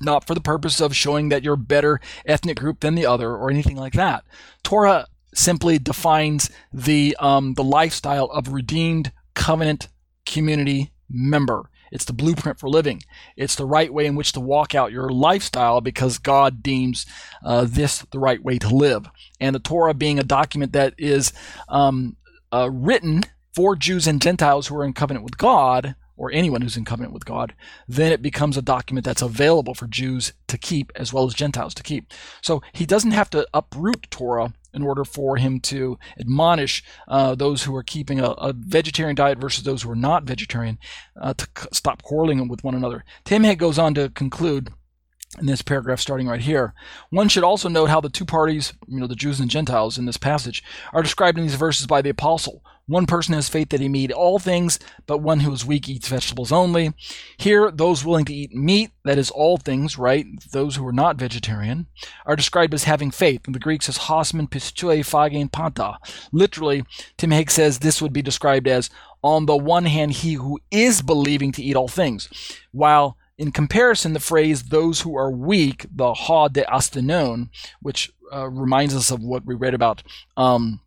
[0.00, 3.30] not for the purpose of showing that you're a better ethnic group than the other
[3.30, 4.24] or anything like that.
[4.62, 9.88] Torah simply defines the um, the lifestyle of redeemed covenant
[10.26, 11.68] community member.
[11.90, 13.02] It's the blueprint for living.
[13.36, 17.04] It's the right way in which to walk out your lifestyle because God deems
[17.44, 19.06] uh, this the right way to live.
[19.40, 21.34] And the Torah being a document that is
[21.68, 22.16] um,
[22.50, 23.24] uh, written
[23.54, 27.12] for Jews and Gentiles who are in covenant with God, or anyone who's in covenant
[27.12, 27.54] with God,
[27.88, 31.74] then it becomes a document that's available for Jews to keep as well as Gentiles
[31.74, 32.12] to keep.
[32.42, 37.64] So he doesn't have to uproot Torah in order for him to admonish uh, those
[37.64, 40.78] who are keeping a, a, vegetarian diet versus those who are not vegetarian
[41.20, 43.04] uh, to c- stop quarreling with one another.
[43.24, 44.70] Tim goes on to conclude
[45.38, 46.74] in this paragraph starting right here.
[47.10, 50.06] One should also note how the two parties, you know, the Jews and Gentiles in
[50.06, 52.62] this passage, are described in these verses by the apostle.
[52.86, 55.88] One person has faith that he may eat all things, but one who is weak
[55.88, 56.92] eats vegetables only.
[57.36, 60.26] Here, those willing to eat meat, that is all things, right?
[60.52, 61.86] Those who are not vegetarian,
[62.26, 63.42] are described as having faith.
[63.46, 65.98] And the Greek says hosmen pistue phagein panta.
[66.32, 66.84] Literally,
[67.16, 68.90] Tim Hegg says this would be described as
[69.22, 72.28] on the one hand, he who is believing to eat all things,
[72.72, 77.48] while in comparison, the phrase "those who are weak," the "ha de astenon,"
[77.80, 80.02] which uh, reminds us of what we read about
[80.36, 80.80] um,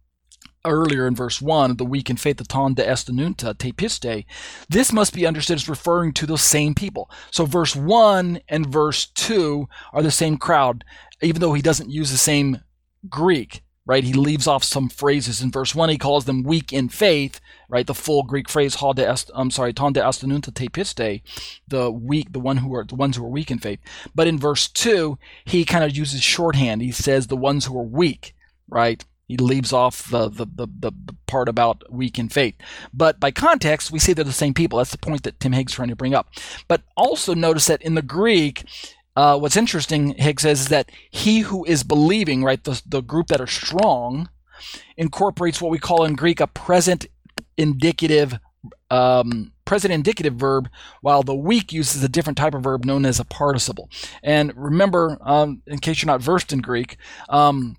[0.65, 4.25] earlier in verse 1, the weak in faith, the ton de estenunta, te piste,
[4.69, 7.09] this must be understood as referring to those same people.
[7.31, 10.83] So verse 1 and verse 2 are the same crowd,
[11.21, 12.61] even though he doesn't use the same
[13.09, 14.03] Greek right?
[14.03, 15.41] He leaves off some phrases.
[15.41, 17.39] In verse 1, he calls them weak in faith,
[17.69, 17.85] right?
[17.85, 21.21] The full Greek phrase, ha de est, I'm sorry, ton de astenunta te piste,
[21.67, 23.79] the weak, the one who are the ones who are weak in faith.
[24.13, 26.81] But in verse 2, he kind of uses shorthand.
[26.81, 28.35] He says the ones who are weak,
[28.67, 29.03] right?
[29.27, 30.91] He leaves off the, the, the, the,
[31.25, 32.55] part about weak in faith.
[32.93, 34.77] But by context, we see they're the same people.
[34.77, 36.29] That's the point that Tim Hegg's trying to bring up.
[36.67, 38.63] But also notice that in the Greek,
[39.15, 43.27] uh, what's interesting, Higgs says, is that he who is believing, right, the, the group
[43.27, 44.29] that are strong,
[44.97, 47.07] incorporates what we call in Greek a present
[47.57, 48.39] indicative
[48.89, 50.69] um, present indicative verb,
[51.01, 53.89] while the weak uses a different type of verb known as a participle.
[54.23, 56.97] And remember, um, in case you're not versed in Greek,
[57.29, 57.75] um,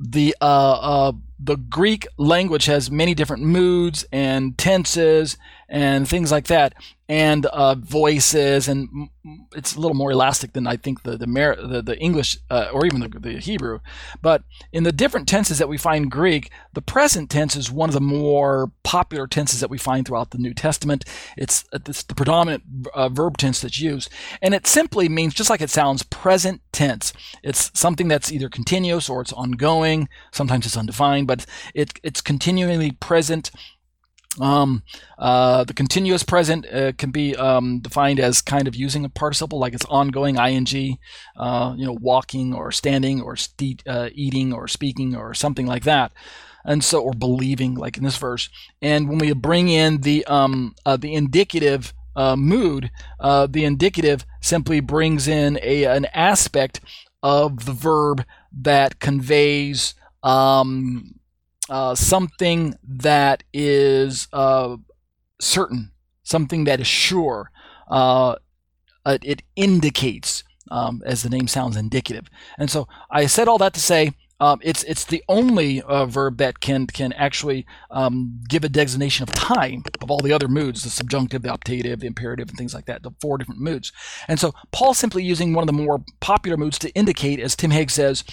[0.00, 5.36] the uh, uh, the Greek language has many different moods and tenses
[5.70, 6.74] and things like that
[7.10, 9.08] and uh, voices, and
[9.56, 12.86] it's a little more elastic than I think the the the, the English uh, or
[12.86, 13.80] even the, the Hebrew.
[14.22, 17.94] But in the different tenses that we find Greek, the present tense is one of
[17.94, 21.04] the more popular tenses that we find throughout the New Testament.
[21.36, 22.62] It's, it's the predominant
[22.94, 24.08] uh, verb tense that's used,
[24.40, 27.12] and it simply means just like it sounds, present tense.
[27.42, 30.08] It's something that's either continuous or it's ongoing.
[30.30, 31.44] Sometimes it's undefined, but
[31.74, 33.50] it, it's continually present
[34.38, 34.82] um,
[35.18, 39.58] uh, the continuous present uh, can be um, defined as kind of using a participle,
[39.58, 40.98] like it's ongoing ing,
[41.36, 43.36] uh, you know, walking or standing or
[43.86, 46.12] uh, eating or speaking or something like that,
[46.64, 48.48] and so or believing, like in this verse.
[48.80, 54.78] And when we bring in the um, uh, the indicative uh, mood, the indicative simply
[54.78, 56.80] brings in a an aspect
[57.22, 61.19] of the verb that conveys um,
[61.70, 64.76] uh, something that is uh,
[65.40, 65.92] certain,
[66.22, 67.50] something that is sure.
[67.88, 68.36] Uh,
[69.06, 72.28] it indicates, um, as the name sounds, indicative.
[72.58, 76.38] And so I said all that to say um, it's it's the only uh, verb
[76.38, 80.82] that can can actually um, give a designation of time of all the other moods,
[80.82, 83.92] the subjunctive, the optative, the imperative, and things like that, the four different moods.
[84.28, 87.70] And so Paul's simply using one of the more popular moods to indicate, as Tim
[87.70, 88.24] Hegg says,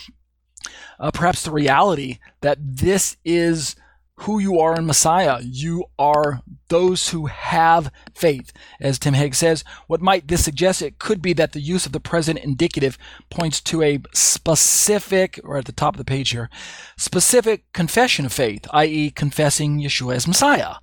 [0.99, 3.75] uh, perhaps the reality that this is
[4.21, 5.39] who you are in Messiah.
[5.43, 8.51] You are those who have faith.
[8.81, 10.81] As Tim Hegg says, what might this suggest?
[10.81, 12.97] It could be that the use of the present indicative
[13.29, 16.49] points to a specific, or at the top of the page here,
[16.97, 20.75] specific confession of faith, i.e., confessing Yeshua as Messiah.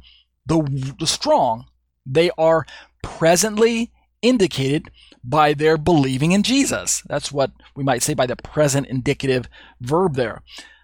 [0.47, 1.67] The, the strong,
[2.07, 2.67] they are
[3.03, 3.91] presently
[4.23, 4.91] indicated
[5.25, 7.03] by their believing in Jesus.
[7.07, 9.49] That's what we might say by the present indicative
[9.81, 10.43] verb there.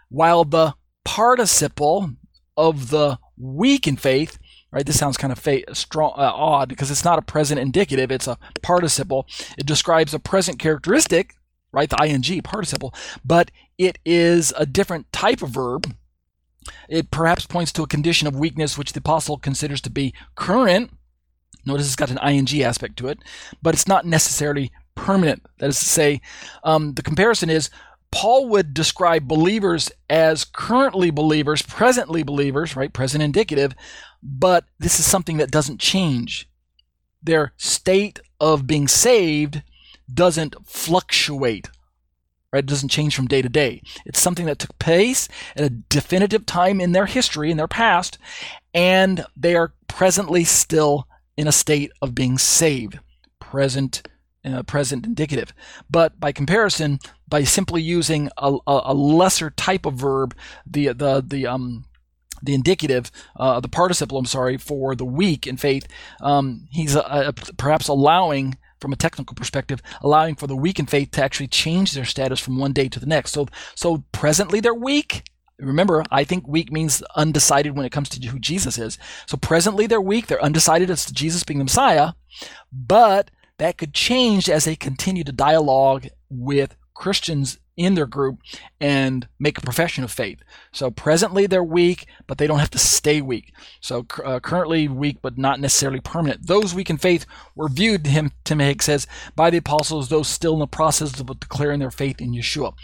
[0.09, 0.75] While the
[1.05, 2.11] participle
[2.57, 4.39] of the weak in faith,
[4.73, 4.87] right?
[4.87, 8.27] This sounds kind of fa- strong, uh, odd because it's not a present indicative; it's
[8.27, 9.27] a participle.
[9.59, 11.35] It describes a present characteristic,
[11.73, 11.91] right?
[11.91, 15.95] The ing participle, but it is a different type of verb.
[16.89, 20.91] It perhaps points to a condition of weakness which the apostle considers to be current
[21.65, 23.19] Notice it's got an ing aspect to it,
[23.63, 25.43] but it's not necessarily permanent.
[25.59, 26.21] That is to say,
[26.65, 27.71] um, the comparison is
[28.13, 32.93] Paul would describe believers as currently believers, presently believers, right?
[32.93, 33.75] Present indicative,
[34.23, 36.49] but this is something that doesn't change.
[37.23, 39.63] Their state of being saved
[40.13, 41.71] doesn't fluctuate,
[42.53, 42.65] right?
[42.65, 43.83] It doesn't change from day to day.
[44.05, 48.19] It's something that took place at a definitive time in their history, in their past,
[48.75, 51.07] and they are presently still
[51.41, 52.99] in a state of being saved,
[53.39, 54.07] present,
[54.45, 55.55] uh, present indicative.
[55.89, 60.37] But by comparison, by simply using a, a, lesser type of verb,
[60.67, 61.87] the the the um
[62.43, 65.89] the indicative, uh, the participle, I'm sorry, for the weak in faith,
[66.21, 70.87] um, he's uh, uh, perhaps allowing, from a technical perspective, allowing for the weak in
[70.87, 73.33] faith to actually change their status from one day to the next.
[73.33, 75.30] So, so presently they're weak.
[75.61, 78.99] Remember, I think weak means undecided when it comes to who Jesus is.
[79.27, 80.27] So presently they're weak.
[80.27, 82.13] They're undecided as to Jesus being the Messiah,
[82.73, 88.39] but that could change as they continue to dialogue with Christians in their group
[88.79, 90.39] and make a profession of faith.
[90.71, 93.55] So presently they're weak, but they don't have to stay weak.
[93.81, 96.47] So uh, currently weak, but not necessarily permanent.
[96.47, 100.53] Those weak in faith were viewed, him Tim Hegg says, by the apostles, those still
[100.53, 102.75] in the process of declaring their faith in Yeshua.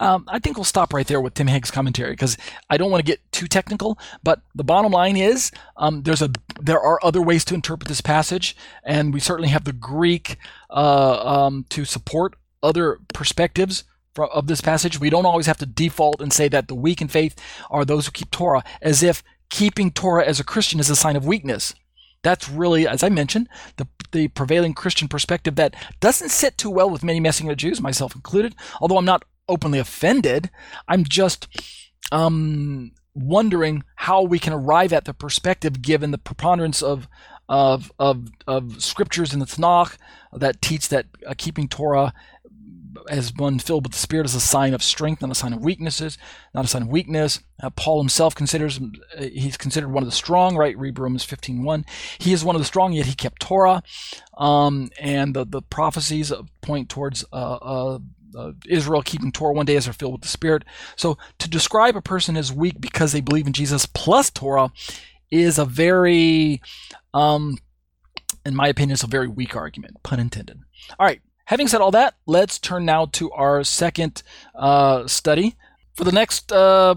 [0.00, 2.36] Um, I think we'll stop right there with Tim Hegg's commentary because
[2.70, 3.98] I don't want to get too technical.
[4.22, 6.30] But the bottom line is um, there's a
[6.60, 10.36] there are other ways to interpret this passage, and we certainly have the Greek
[10.70, 13.84] uh, um, to support other perspectives
[14.16, 15.00] of this passage.
[15.00, 17.40] We don't always have to default and say that the weak in faith
[17.70, 21.16] are those who keep Torah, as if keeping Torah as a Christian is a sign
[21.16, 21.74] of weakness.
[22.22, 26.90] That's really, as I mentioned, the, the prevailing Christian perspective that doesn't sit too well
[26.90, 28.56] with many Messianic Jews, myself included.
[28.80, 30.50] Although I'm not openly offended,
[30.86, 31.48] I'm just
[32.12, 37.08] um, wondering how we can arrive at the perspective given the preponderance of
[37.48, 39.96] of of, of scriptures in the Tanakh
[40.32, 42.12] that teach that uh, keeping Torah
[43.08, 45.62] as one filled with the Spirit is a sign of strength, not a sign of
[45.62, 46.18] weaknesses,
[46.54, 47.40] not a sign of weakness.
[47.62, 50.76] Uh, Paul himself considers uh, he's considered one of the strong, right?
[50.76, 51.84] Read Romans 15:1.
[52.18, 53.82] He is one of the strong, yet he kept Torah,
[54.36, 57.98] um, and the the prophecies point towards uh,
[58.38, 60.64] uh, Israel keeping Torah one day as they're filled with the Spirit.
[60.96, 64.70] So to describe a person as weak because they believe in Jesus plus Torah
[65.30, 66.62] is a very,
[67.12, 67.58] um,
[68.46, 70.60] in my opinion, it's a very weak argument, pun intended.
[70.98, 74.22] All right, Having said all that, let's turn now to our second
[74.54, 75.56] uh, study.
[75.94, 76.94] For the next uh,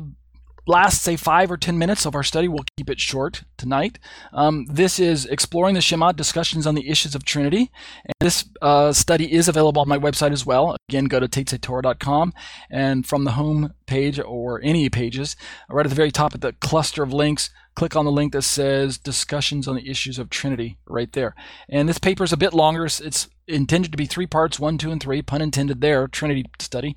[0.67, 3.99] last, say, five or ten minutes of our study, we'll keep it short tonight.
[4.33, 7.71] Um, this is Exploring the Shema Discussions on the Issues of Trinity.
[8.05, 10.75] And this uh, study is available on my website as well.
[10.89, 12.33] Again, go to tetzetorah.com
[12.69, 15.35] and from the home page or any pages,
[15.69, 18.41] right at the very top of the cluster of links, click on the link that
[18.43, 21.35] says Discussions on the Issues of Trinity right there.
[21.69, 22.85] And this paper is a bit longer.
[22.85, 26.95] It's intended to be three parts one, two, and three, pun intended there, Trinity study.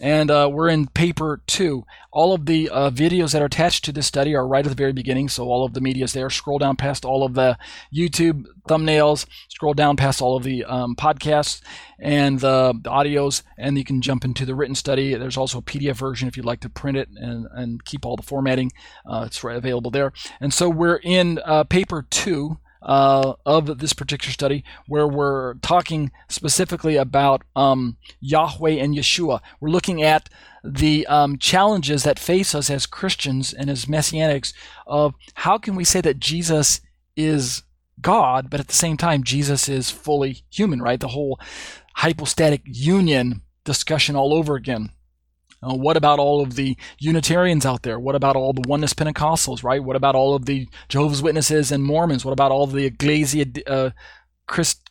[0.00, 1.84] And uh, we're in paper two.
[2.12, 4.74] All of the uh, videos that are attached to this study are right at the
[4.74, 6.30] very beginning, so all of the media is there.
[6.30, 7.58] Scroll down past all of the
[7.94, 11.60] YouTube thumbnails, scroll down past all of the um, podcasts
[11.98, 15.14] and the, the, audios, and you can jump into the written study.
[15.14, 18.16] There's also a PDF version if you'd like to print it and, and keep all
[18.16, 18.72] the formatting.
[19.04, 20.12] Uh, it's right available there.
[20.40, 26.12] And so we're in uh, paper two uh, of this particular study, where we're talking
[26.28, 29.40] specifically about um, Yahweh and Yeshua.
[29.60, 30.30] We're looking at
[30.64, 34.52] the um, challenges that face us as Christians and as Messianics
[34.86, 36.80] of how can we say that Jesus
[37.16, 37.62] is
[38.00, 41.00] God, but at the same time, Jesus is fully human, right?
[41.00, 41.40] The whole
[41.96, 44.90] hypostatic union discussion all over again.
[45.66, 47.98] Uh, what about all of the Unitarians out there?
[47.98, 49.82] What about all the Oneness Pentecostals, right?
[49.82, 52.24] What about all of the Jehovah's Witnesses and Mormons?
[52.24, 53.90] What about all the Iglesia, uh,
[54.46, 54.88] Christ,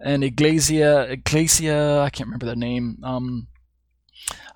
[0.00, 2.98] and Iglesia, Iglesia, I can't remember their name.
[3.02, 3.46] Um,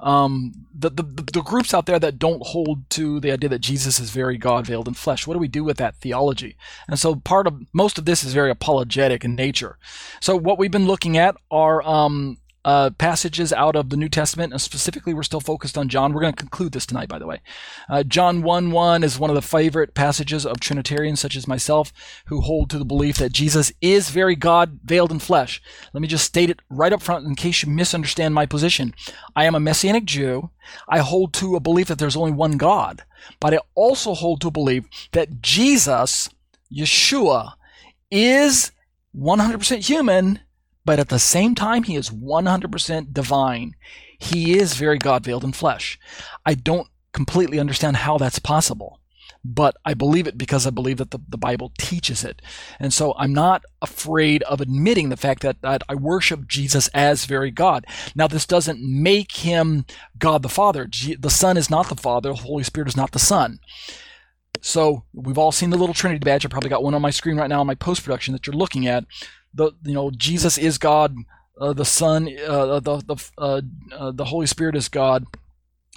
[0.01, 3.99] um, the, the, the groups out there that don't hold to the idea that Jesus
[3.99, 5.27] is very God veiled in flesh.
[5.27, 6.57] What do we do with that theology?
[6.87, 9.79] And so part of most of this is very apologetic in nature.
[10.21, 14.53] So what we've been looking at are um, uh, passages out of the New Testament,
[14.53, 16.13] and specifically, we're still focused on John.
[16.13, 17.41] We're going to conclude this tonight, by the way.
[17.89, 21.93] Uh, John 1 1 is one of the favorite passages of Trinitarians such as myself
[22.27, 25.63] who hold to the belief that Jesus is very God veiled in flesh.
[25.93, 28.95] Let me just state it right up front in case you misunderstand my position.
[29.37, 30.51] I am a Messianic Jew.
[30.89, 33.05] I hold to a belief that there's only one God,
[33.41, 36.31] but I also hold to a belief that Jesus,
[36.75, 37.53] Yeshua,
[38.11, 38.73] is
[39.15, 40.41] 100% human
[40.85, 43.75] but at the same time, he is 100% divine.
[44.19, 45.99] He is very God veiled in flesh.
[46.45, 49.01] I don't completely understand how that's possible,
[49.45, 52.43] but I believe it because I believe that the, the Bible teaches it.
[52.79, 57.25] And so I'm not afraid of admitting the fact that, that I worship Jesus as
[57.25, 57.87] very God.
[58.15, 59.87] Now, this doesn't make him
[60.19, 60.89] God the Father.
[61.19, 63.59] the Son is not the Father, the Holy Spirit is not the Son.
[64.61, 66.47] So we've all seen the little Trinity badge.
[66.47, 68.57] I probably got one on my screen right now in my post production that you're
[68.57, 69.05] looking at
[69.55, 71.17] the you know Jesus is God,
[71.61, 73.61] uh, the Son, uh, the the uh,
[73.93, 75.27] uh, the Holy Spirit is God,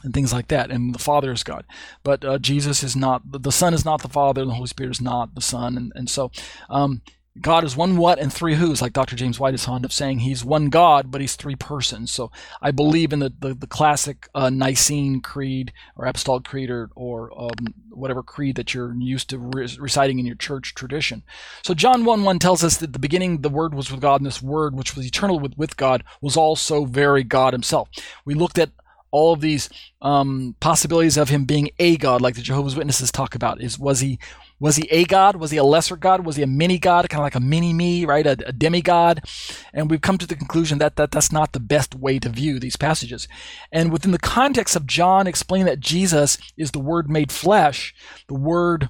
[0.04, 1.66] and things like that, and the Father is God.
[2.04, 4.92] But uh, Jesus is not the Son is not the Father, and the Holy Spirit
[4.92, 6.32] is not the Son, and and so.
[6.70, 7.02] Um,
[7.42, 9.16] God is one what and three who's, like Dr.
[9.16, 10.20] James White is fond of saying.
[10.20, 12.12] He's one God, but he's three persons.
[12.12, 12.32] So
[12.62, 17.32] I believe in the, the, the classic uh, Nicene Creed or Apostolic Creed or, or
[17.40, 21.24] um, whatever creed that you're used to re- reciting in your church tradition.
[21.64, 24.26] So John 1 1 tells us that the beginning the Word was with God, and
[24.26, 27.90] this Word, which was eternal with, with God, was also very God Himself.
[28.26, 28.72] We looked at
[29.12, 29.70] all of these
[30.02, 33.62] um, possibilities of him being a god, like the Jehovah's Witnesses talk about.
[33.62, 34.20] Is was he
[34.60, 35.36] was he a god?
[35.36, 36.26] Was he a lesser god?
[36.26, 38.26] Was he a mini god, kind of like a mini me, right?
[38.26, 39.22] A, a demigod?
[39.74, 42.60] And we've come to the conclusion that, that that's not the best way to view
[42.60, 43.28] these passages.
[43.72, 47.94] And within the context of John explaining that Jesus is the Word made flesh,
[48.28, 48.90] the Word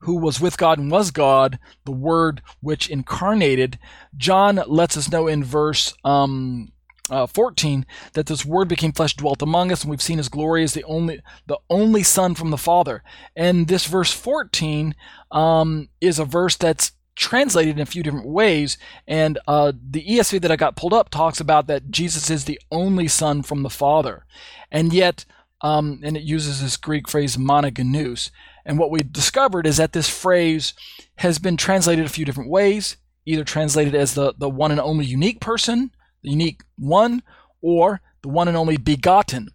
[0.00, 3.78] who was with God and was God, the Word which incarnated,
[4.16, 6.72] John lets us know in verse um,
[7.10, 10.62] uh, 14 that this word became flesh dwelt among us and we've seen his glory
[10.62, 13.02] as the only the only son from the father.
[13.36, 14.94] And this verse 14
[15.30, 18.78] um, is a verse that's translated in a few different ways
[19.08, 22.60] and uh, the esv that i got pulled up talks about that jesus is the
[22.70, 24.24] only son from the father.
[24.70, 25.24] And yet
[25.60, 28.30] um, and it uses this greek phrase monogenes
[28.64, 30.74] and what we discovered is that this phrase
[31.16, 32.96] has been translated a few different ways
[33.28, 35.90] either translated as the, the one and only unique person
[36.22, 37.22] the unique one,
[37.60, 39.48] or the one and only begotten.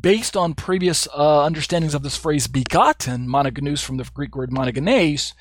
[0.00, 5.34] Based on previous uh, understandings of this phrase begotten, monogenes from the Greek word monogenes,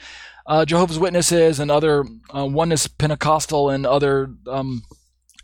[0.46, 2.04] uh, Jehovah's Witnesses and other
[2.36, 4.84] uh, oneness Pentecostal and other um,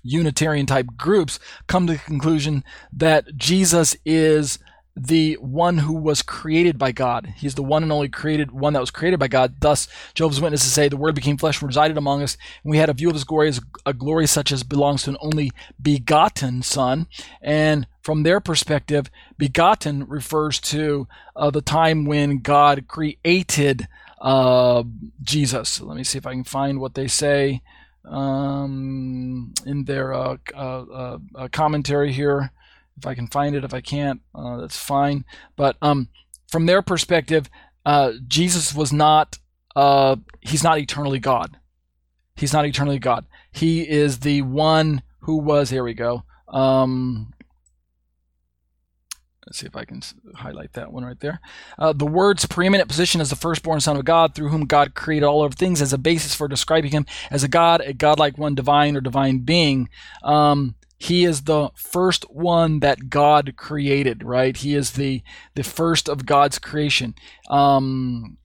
[0.04, 4.60] Unitarian type groups come to the conclusion that Jesus is
[5.00, 7.32] the one who was created by God.
[7.38, 9.56] He's the one and only created one that was created by God.
[9.60, 12.90] Thus, Jehovah's Witnesses say the Word became flesh and resided among us, and we had
[12.90, 16.64] a view of His glory as a glory such as belongs to an only begotten
[16.64, 17.06] Son.
[17.42, 23.88] And from their perspective, begotten refers to uh, the time when God created
[24.20, 24.84] uh,
[25.22, 25.80] Jesus.
[25.80, 27.62] Let me see if I can find what they say
[28.04, 32.52] um, in their uh, uh, uh commentary here
[32.98, 33.64] if I can find it.
[33.64, 35.26] If I can't, uh, that's fine.
[35.56, 36.10] But um,
[36.48, 37.50] from their perspective,
[37.86, 39.38] uh, Jesus was not.
[39.76, 41.58] Uh, he's not eternally God.
[42.36, 43.26] He's not eternally God.
[43.52, 45.70] He is the one who was.
[45.70, 46.24] Here we go.
[46.48, 47.34] Um,
[49.48, 50.02] Let's see if I can
[50.36, 51.40] highlight that one right there.
[51.80, 55.26] Uh, the word's preeminent position as the firstborn Son of God, through whom God created
[55.26, 58.56] all of things, as a basis for describing him as a God, a godlike one,
[58.56, 59.88] divine or divine being.
[60.22, 64.56] Um, he is the first one that God created, right?
[64.58, 65.22] He is the
[65.56, 67.14] the first of God's creation.
[67.50, 68.38] Um,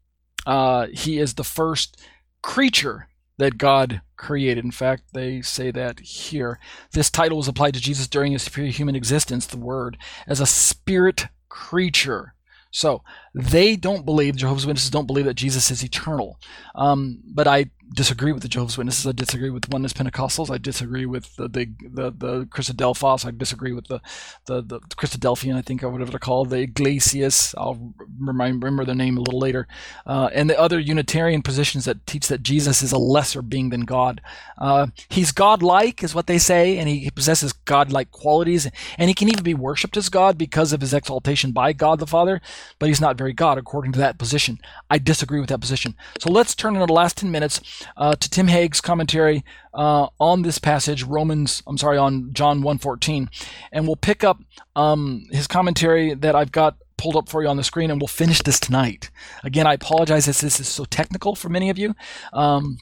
[0.46, 2.00] uh, he is the first
[2.42, 4.64] creature that God created.
[4.64, 6.59] In fact, they say that here.
[6.92, 9.96] This title was applied to Jesus during his human existence, the Word,
[10.26, 12.34] as a spirit creature.
[12.70, 13.03] So
[13.34, 16.38] they don't believe, Jehovah's Witnesses don't believe that Jesus is eternal.
[16.74, 19.07] Um, but I disagree with the Jehovah's Witnesses.
[19.07, 20.51] I disagree with oneness Pentecostals.
[20.51, 23.26] I disagree with the the the, the Christadelphos.
[23.26, 24.01] I disagree with the
[24.47, 27.55] the, the Christadelphian, I think, or whatever they're called, the Iglesias.
[27.57, 29.66] I'll remind, remember their name a little later.
[30.07, 33.82] Uh, and the other Unitarian positions that teach that Jesus is a lesser being than
[33.82, 34.20] God.
[34.59, 38.68] Uh, he's God-like, is what they say, and he possesses God-like qualities,
[38.99, 42.07] and he can even be worshipped as God because of his exaltation by God the
[42.07, 42.40] Father.
[42.78, 44.61] But he's not very God according to that position.
[44.88, 45.95] I disagree with that position.
[46.18, 47.61] So let's turn in the last ten minutes
[47.97, 53.28] uh, to Tim Hegg's commentary uh, on this passage, Romans, I'm sorry, on John 1.14.
[53.72, 54.41] And we'll pick up
[54.76, 58.09] um, his commentary that I've got pulled up for you on the screen, and we'll
[58.09, 59.11] finish this tonight.
[59.43, 61.95] Again, I apologize that this is so technical for many of you.
[62.33, 62.78] Um,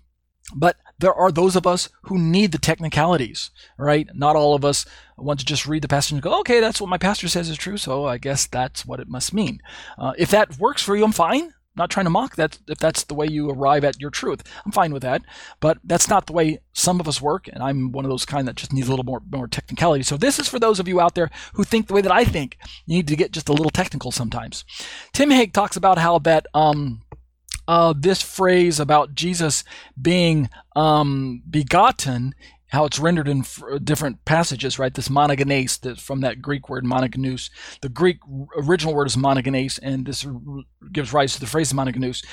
[0.55, 4.09] but there are those of us who need the technicalities, right?
[4.15, 4.85] Not all of us
[5.17, 7.57] want to just read the passage and go, okay, that's what my pastor says is
[7.57, 9.61] true, so I guess that's what it must mean.
[9.97, 13.05] Uh, if that works for you, I'm fine not trying to mock that if that's
[13.05, 14.43] the way you arrive at your truth.
[14.64, 15.23] I'm fine with that.
[15.61, 18.47] But that's not the way some of us work, and I'm one of those kind
[18.49, 20.03] that just needs a little more, more technicality.
[20.03, 22.25] So this is for those of you out there who think the way that I
[22.25, 22.59] think.
[22.87, 24.64] You need to get just a little technical sometimes.
[25.12, 27.03] Tim Hegg talks about how that um,
[27.68, 29.64] uh, this phrase about Jesus
[30.01, 32.35] being um, begotten
[32.71, 34.95] how it's rendered in uh, different passages, right?
[34.95, 37.51] This monogenes, from that Greek word monogenes.
[37.83, 38.18] The Greek
[38.57, 40.27] original word is monogenes, and this
[40.93, 42.25] gives rise to the phrase monogenes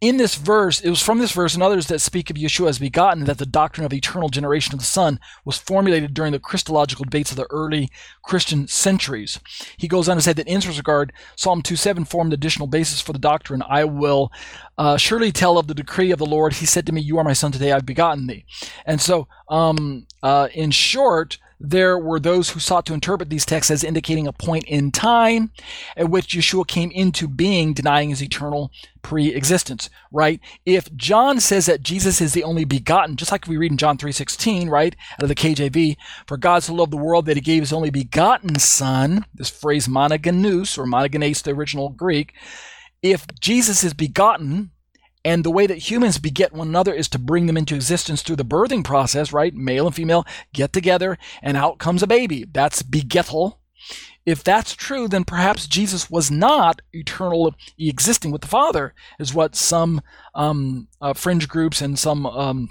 [0.00, 2.78] in this verse, it was from this verse and others that speak of Yeshua as
[2.78, 7.04] begotten that the doctrine of eternal generation of the Son was formulated during the Christological
[7.04, 7.88] debates of the early
[8.22, 9.40] Christian centuries.
[9.76, 13.12] He goes on to say that in this regard, Psalm 2.7 formed additional basis for
[13.12, 13.62] the doctrine.
[13.68, 14.30] I will
[14.76, 16.54] uh, surely tell of the decree of the Lord.
[16.54, 18.44] He said to me, You are my son, today I've begotten thee.
[18.84, 23.70] And so, um, uh, in short, there were those who sought to interpret these texts
[23.70, 25.50] as indicating a point in time
[25.96, 28.70] at which Yeshua came into being, denying his eternal
[29.02, 30.40] pre-existence, right?
[30.64, 33.96] If John says that Jesus is the only begotten, just like we read in John
[33.96, 35.96] 3.16, right, out of the KJV,
[36.26, 39.88] for God so loved the world that he gave his only begotten son, this phrase
[39.88, 42.34] monogenes, or monogenes, the original Greek,
[43.02, 44.72] if Jesus is begotten,
[45.26, 48.36] and the way that humans beget one another is to bring them into existence through
[48.36, 49.52] the birthing process, right?
[49.52, 52.44] Male and female get together and out comes a baby.
[52.44, 53.56] That's begettal.
[54.24, 59.56] If that's true, then perhaps Jesus was not eternally existing with the Father, is what
[59.56, 60.00] some
[60.32, 62.68] um, uh, fringe groups and some um,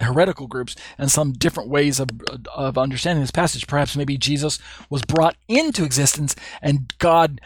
[0.00, 2.08] heretical groups and some different ways of,
[2.52, 3.68] of understanding this passage.
[3.68, 4.58] Perhaps maybe Jesus
[4.90, 7.40] was brought into existence and God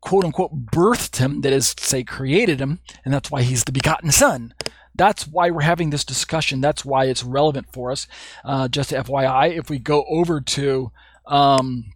[0.00, 4.10] quote unquote birthed him, that is, say, created him, and that's why he's the begotten
[4.10, 4.54] son.
[4.94, 6.60] That's why we're having this discussion.
[6.60, 8.06] That's why it's relevant for us.
[8.44, 10.90] Uh, just FYI, if we go over to
[11.26, 11.92] um,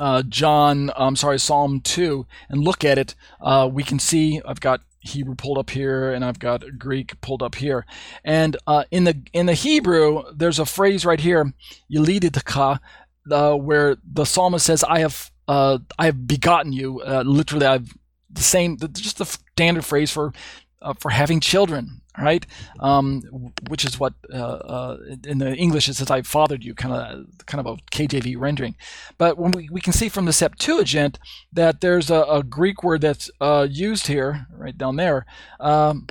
[0.00, 4.60] uh, John, I'm sorry, Psalm 2, and look at it, uh, we can see I've
[4.60, 7.86] got Hebrew pulled up here, and I've got Greek pulled up here.
[8.24, 11.52] And uh, in the in the Hebrew, there's a phrase right here,
[11.92, 12.80] Yelididka,
[13.30, 17.00] uh, where the psalmist says, "I have uh, I have begotten you.
[17.00, 17.96] Uh, literally, I've
[18.30, 20.32] the same, just the standard phrase for
[20.80, 22.46] uh, for having children, right?
[22.78, 26.94] Um, which is what uh, uh, in the English it says I fathered you, kind
[26.94, 28.76] of kind of a KJV rendering.
[29.16, 31.18] But when we, we can see from the Septuagint
[31.52, 35.26] that there's a, a Greek word that's uh, used here, right down there.
[35.58, 36.06] Um,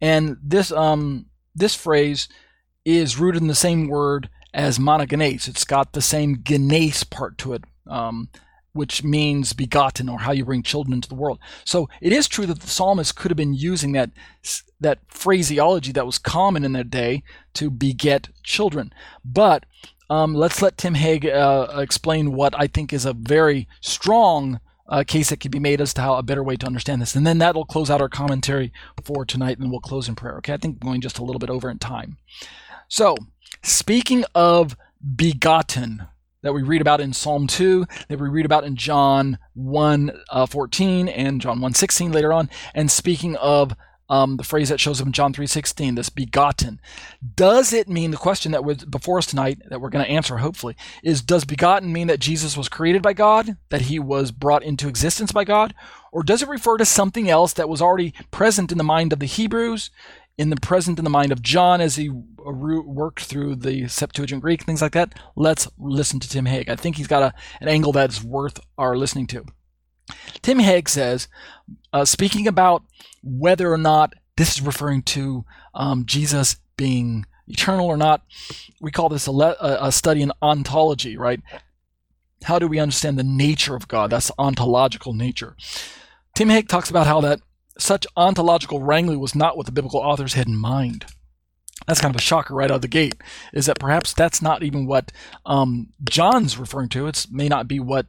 [0.00, 2.28] and this um, this phrase
[2.84, 5.46] is rooted in the same word as monogenes.
[5.46, 8.30] It's got the same genes part to it, um,
[8.72, 11.38] which means begotten or how you bring children into the world.
[11.64, 14.10] So it is true that the psalmist could have been using that
[14.80, 17.22] that phraseology that was common in their day
[17.54, 18.92] to beget children.
[19.24, 19.64] But
[20.08, 25.04] um, let's let Tim Hegg uh, explain what I think is a very strong uh,
[25.06, 27.14] case that can be made as to how a better way to understand this.
[27.14, 30.36] And then that'll close out our commentary for tonight, and we'll close in prayer.
[30.38, 32.18] Okay, I think we're going just a little bit over in time.
[32.88, 33.16] So,
[33.62, 34.76] Speaking of
[35.14, 36.04] begotten,
[36.42, 40.46] that we read about in Psalm 2, that we read about in John 1 uh,
[40.46, 43.74] 14 and John 1 16 later on, and speaking of
[44.08, 46.80] um, the phrase that shows up in John 3:16, this begotten.
[47.34, 50.36] Does it mean the question that was before us tonight that we're going to answer
[50.36, 54.62] hopefully is does begotten mean that Jesus was created by God, that he was brought
[54.62, 55.74] into existence by God,
[56.12, 59.18] or does it refer to something else that was already present in the mind of
[59.18, 59.90] the Hebrews
[60.38, 64.62] in the present in the mind of John as he worked through the Septuagint Greek,
[64.62, 65.18] things like that.
[65.34, 66.68] Let's listen to Tim Hegg.
[66.68, 69.44] I think he's got a, an angle that's worth our listening to.
[70.42, 71.28] Tim Hegg says,
[71.92, 72.84] uh, speaking about
[73.22, 78.22] whether or not this is referring to um, Jesus being eternal or not,
[78.80, 81.40] we call this a, le- a study in ontology, right?
[82.44, 84.10] How do we understand the nature of God?
[84.10, 85.56] That's ontological nature.
[86.34, 87.40] Tim Hegg talks about how that
[87.78, 91.06] such ontological wrangling was not what the biblical authors had in mind.
[91.86, 93.16] That's kind of a shocker right out of the gate,
[93.52, 95.12] is that perhaps that's not even what
[95.44, 97.06] um, John's referring to.
[97.06, 98.06] It may not be what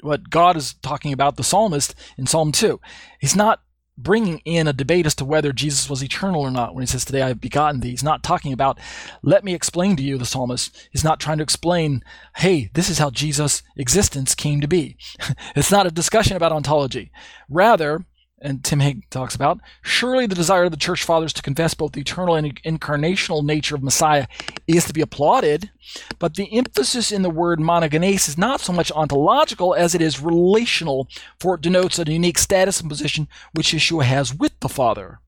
[0.00, 2.80] what God is talking about the psalmist in Psalm 2.
[3.20, 3.60] He's not
[3.96, 7.04] bringing in a debate as to whether Jesus was eternal or not when he says,
[7.04, 7.90] Today I have begotten thee.
[7.90, 8.78] He's not talking about,
[9.22, 10.88] let me explain to you, the psalmist.
[10.90, 12.02] He's not trying to explain,
[12.36, 14.96] hey, this is how Jesus' existence came to be.
[15.56, 17.12] it's not a discussion about ontology.
[17.48, 18.04] Rather,
[18.42, 21.92] and Tim Hegg talks about, surely the desire of the church fathers to confess both
[21.92, 24.26] the eternal and incarnational nature of Messiah
[24.66, 25.70] is to be applauded,
[26.18, 30.20] but the emphasis in the word monogenes is not so much ontological as it is
[30.20, 31.08] relational,
[31.40, 35.20] for it denotes a unique status and position which Yeshua has with the Father.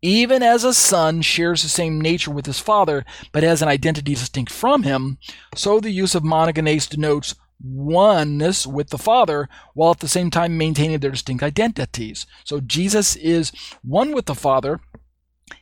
[0.00, 4.14] Even as a son shares the same nature with his father, but has an identity
[4.14, 5.18] distinct from him,
[5.56, 10.58] so the use of monogenes denotes oneness with the Father while at the same time
[10.58, 12.26] maintaining their distinct identities.
[12.44, 13.52] So Jesus is
[13.82, 14.80] one with the Father,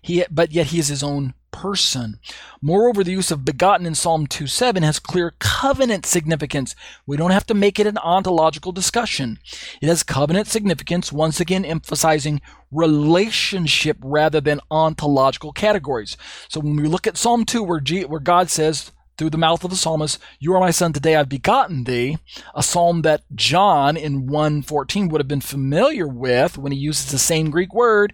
[0.03, 2.21] he, but yet he is his own person.
[2.61, 6.75] Moreover, the use of begotten in Psalm 2:7 has clear covenant significance.
[7.07, 9.39] We don't have to make it an ontological discussion.
[9.81, 16.19] It has covenant significance, once again emphasizing relationship rather than ontological categories.
[16.49, 19.65] So when we look at Psalm 2 where, G, where God says, through the mouth
[19.65, 22.19] of the psalmist, You are my son, today I've begotten thee,
[22.55, 27.19] a psalm that John in 114 would have been familiar with when he uses the
[27.19, 28.13] same Greek word,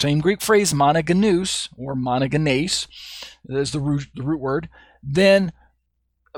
[0.00, 2.86] same Greek phrase, monogenous or monogenes,
[3.48, 4.68] is the root, the root word,
[5.02, 5.52] then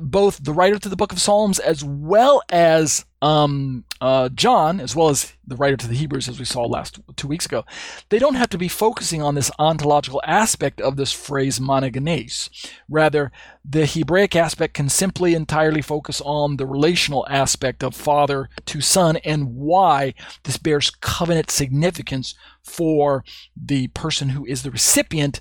[0.01, 4.97] both the writer to the book of Psalms as well as um, uh, John, as
[4.97, 7.65] well as the writer to the Hebrews, as we saw last two weeks ago,
[8.09, 12.51] they don't have to be focusing on this ontological aspect of this phrase monogenes.
[12.89, 13.31] Rather,
[13.65, 19.19] the Hebraic aspect can simply entirely focus on the relational aspect of father to son
[19.19, 23.25] and why this bears covenant significance for
[23.57, 25.41] the person who is the recipient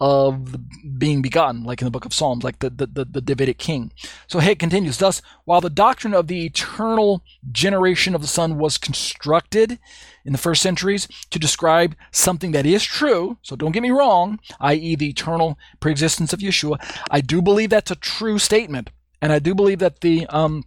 [0.00, 0.56] of
[0.98, 3.92] being begotten, like in the book of Psalms, like the, the, the, Davidic king.
[4.26, 4.96] So it continues.
[4.96, 7.22] Thus, while the doctrine of the eternal
[7.52, 9.78] generation of the Son was constructed
[10.24, 14.40] in the first centuries to describe something that is true, so don't get me wrong,
[14.60, 16.78] i.e., the eternal preexistence of Yeshua,
[17.10, 18.90] I do believe that's a true statement.
[19.20, 20.64] And I do believe that the um,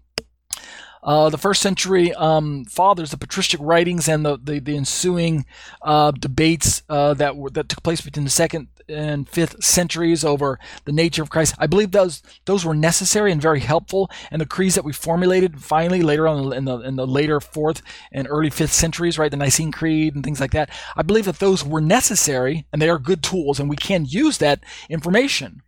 [1.01, 5.45] uh, the first century um, fathers, the patristic writings, and the the, the ensuing
[5.81, 10.59] uh, debates uh, that were that took place between the second and fifth centuries over
[10.85, 11.55] the nature of Christ.
[11.57, 14.09] I believe those those were necessary and very helpful.
[14.31, 17.81] And the creeds that we formulated finally later on in the in the later fourth
[18.11, 20.69] and early fifth centuries, right, the Nicene Creed and things like that.
[20.95, 24.37] I believe that those were necessary and they are good tools, and we can use
[24.39, 25.61] that information.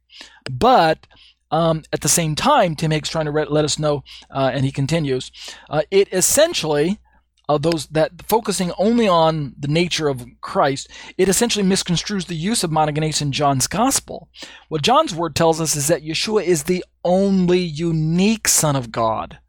[0.49, 1.07] But
[1.51, 4.65] um, at the same time, Tim Hegg's trying to re- let us know, uh, and
[4.65, 5.31] he continues,
[5.69, 6.99] uh, it essentially
[7.47, 12.63] uh, those that focusing only on the nature of Christ, it essentially misconstrues the use
[12.63, 14.29] of monogenes in John's gospel.
[14.69, 19.39] What John's word tells us is that Yeshua is the only unique Son of God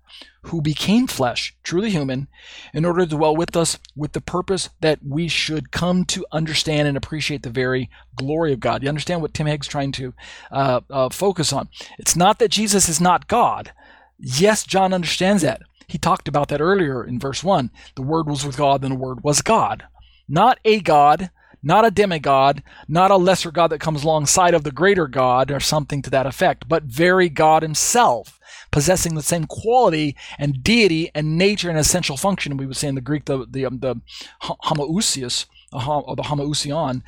[0.47, 2.28] who became flesh, truly human,
[2.73, 6.86] in order to dwell with us with the purpose that we should come to understand
[6.86, 8.82] and appreciate the very glory of God.
[8.82, 10.14] You understand what Tim Hegg's trying to
[10.52, 11.68] uh, uh, focus on?
[11.98, 13.73] It's not that Jesus is not God.
[14.18, 15.62] Yes, John understands that.
[15.87, 17.71] He talked about that earlier in verse 1.
[17.95, 19.85] The Word was with God, and the Word was God.
[20.29, 21.31] Not a God,
[21.63, 25.61] not a demigod, not a lesser God that comes alongside of the greater God or
[25.61, 28.41] something to that effect, but very God Himself,
[28.71, 32.57] possessing the same quality and deity and nature and essential function.
[32.57, 33.97] We would say in the Greek, the, the, um, the
[34.43, 37.03] homoousios, or the homoousion,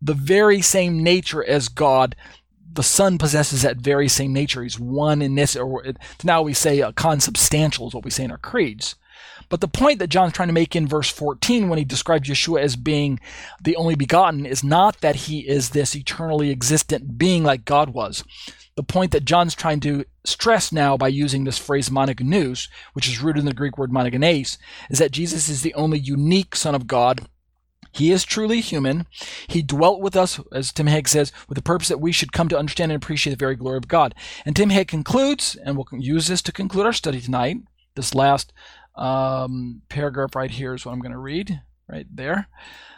[0.00, 2.14] the very same nature as God
[2.74, 4.62] the Son possesses that very same nature.
[4.62, 5.84] He's one in this, or
[6.22, 8.96] now we say a consubstantial is what we say in our creeds.
[9.48, 12.60] But the point that John's trying to make in verse 14 when he describes Yeshua
[12.60, 13.20] as being
[13.62, 18.24] the only begotten is not that he is this eternally existent being like God was.
[18.76, 23.22] The point that John's trying to stress now by using this phrase monogenes, which is
[23.22, 24.58] rooted in the Greek word monogenes,
[24.90, 27.28] is that Jesus is the only unique Son of God
[27.94, 29.06] he is truly human.
[29.46, 32.48] He dwelt with us, as Tim Hegg says, with the purpose that we should come
[32.48, 34.14] to understand and appreciate the very glory of God.
[34.44, 37.58] And Tim Hegg concludes, and we'll use this to conclude our study tonight.
[37.94, 38.52] This last
[38.96, 42.48] um, paragraph right here is what I'm going to read, right there.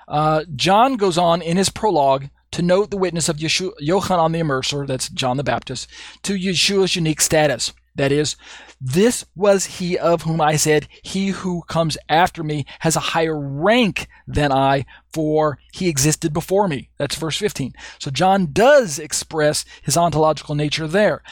[0.09, 4.41] Uh, John goes on in his prologue to note the witness of Yeshua, Yochanan the
[4.41, 5.89] Immerser, that's John the Baptist,
[6.23, 7.73] to Yeshua's unique status.
[7.97, 8.37] That is,
[8.81, 13.39] this was he of whom I said, He who comes after me has a higher
[13.39, 16.91] rank than I, for he existed before me.
[16.99, 17.75] That's verse 15.
[17.99, 21.23] So John does express his ontological nature there.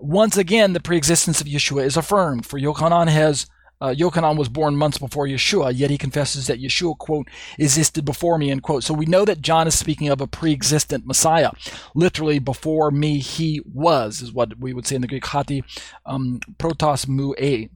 [0.00, 3.46] Once again, the preexistence of Yeshua is affirmed, for Yochanan has
[3.84, 7.28] uh, Yochanan was born months before Yeshua, yet he confesses that Yeshua, quote,
[7.58, 8.82] existed before me, end quote.
[8.82, 11.50] So we know that John is speaking of a pre-existent Messiah.
[11.94, 15.64] Literally, before me, he was, is what we would say in the Greek, hati
[16.06, 17.68] um, protos mu a.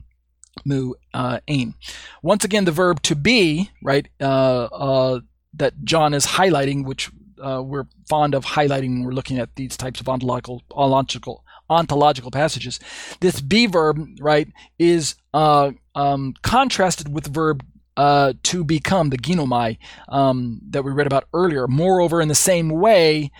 [0.65, 1.75] Mu uh, ain.
[2.21, 5.21] Once again, the verb to be, right, uh, uh,
[5.55, 7.11] that John is highlighting, which
[7.41, 12.31] uh, we're fond of highlighting when we're looking at these types of ontological, ontological ontological
[12.31, 12.81] passages.
[13.21, 14.49] This be verb, right,
[14.79, 17.65] is uh, um, contrasted with the verb
[17.97, 21.67] uh, to become, the ginomai, um, that we read about earlier.
[21.67, 23.33] Moreover, in the same way,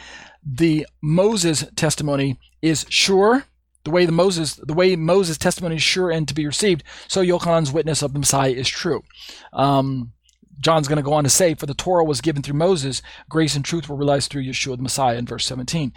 [0.45, 3.45] the Moses testimony is sure.
[3.85, 7.23] The way the Moses, the way Moses' testimony is sure and to be received, so
[7.23, 9.05] Yochanan's witness of the Messiah is true.
[9.53, 10.13] Um,
[10.59, 13.55] John's going to go on to say, For the Torah was given through Moses, grace
[13.55, 15.93] and truth were realized through Yeshua the Messiah in verse 17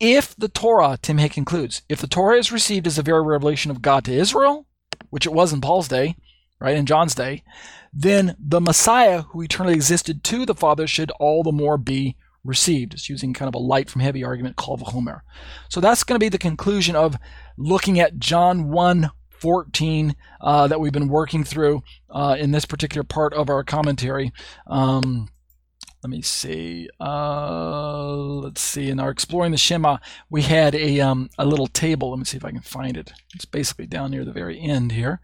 [0.00, 3.72] if the Torah, Tim Hegg concludes, if the Torah is received as a very revelation
[3.72, 4.67] of God to Israel,
[5.10, 6.16] which it was in Paul's day,
[6.60, 7.42] right, in John's day,
[7.92, 12.94] then the Messiah who eternally existed to the Father should all the more be received.
[12.94, 15.22] It's using kind of a light from heavy argument called Homer.
[15.68, 17.16] So that's going to be the conclusion of
[17.56, 23.04] looking at John 1 14 uh, that we've been working through uh, in this particular
[23.04, 24.32] part of our commentary.
[24.66, 25.28] Um,
[26.02, 26.88] let me see.
[27.00, 28.88] Uh, let's see.
[28.88, 29.98] In our exploring the Shema,
[30.30, 32.10] we had a um, a little table.
[32.10, 33.12] Let me see if I can find it.
[33.34, 35.20] It's basically down near the very end here,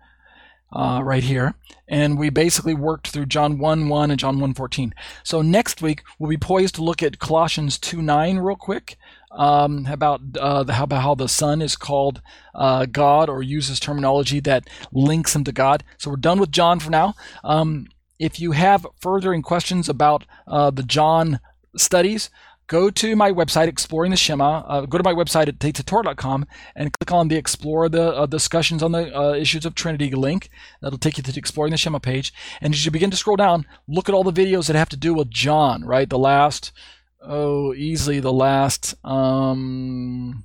[0.73, 1.55] uh, right here,
[1.87, 4.95] and we basically worked through John 1 1 and John 1 14.
[5.23, 8.97] So next week we'll be poised to look at Colossians 2 9 real quick.
[9.35, 12.23] um, about uh, how, about how the Son is called
[12.55, 15.85] uh, God or uses terminology that links him to God.
[15.99, 17.15] So we're done with John for now.
[17.43, 17.89] Um,
[18.25, 21.41] if you have furthering questions about uh, the John
[21.77, 22.31] studies,
[22.69, 24.61] go to my website, Exploring the Shema.
[24.61, 28.83] Uh, go to my website at tatetorah.com and click on the Explore the uh, discussions
[28.83, 30.49] on the uh, issues of Trinity link.
[30.81, 32.33] That'll take you to the Exploring the Shema page.
[32.63, 34.97] And as you begin to scroll down, look at all the videos that have to
[34.97, 36.09] do with John, right?
[36.09, 36.73] The last,
[37.21, 40.45] oh, easily the last, um,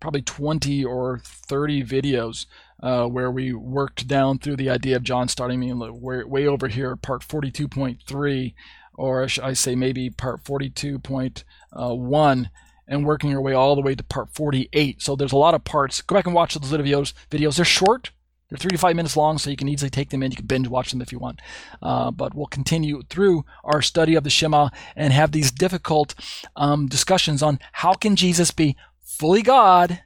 [0.00, 2.46] probably 20 or 30 videos.
[2.82, 6.66] Uh, where we worked down through the idea of John starting me way, way over
[6.66, 8.54] here, part 42.3,
[8.94, 12.48] or I say maybe part 42.1 uh,
[12.88, 15.00] and working our way all the way to part 48.
[15.00, 16.02] So there's a lot of parts.
[16.02, 17.12] Go back and watch those videos.
[17.30, 18.10] Videos they're short.
[18.52, 20.30] They're three to five minutes long, so you can easily take them in.
[20.30, 21.40] You can binge watch them if you want.
[21.80, 26.14] Uh, but we'll continue through our study of the Shema and have these difficult
[26.54, 30.02] um, discussions on how can Jesus be fully God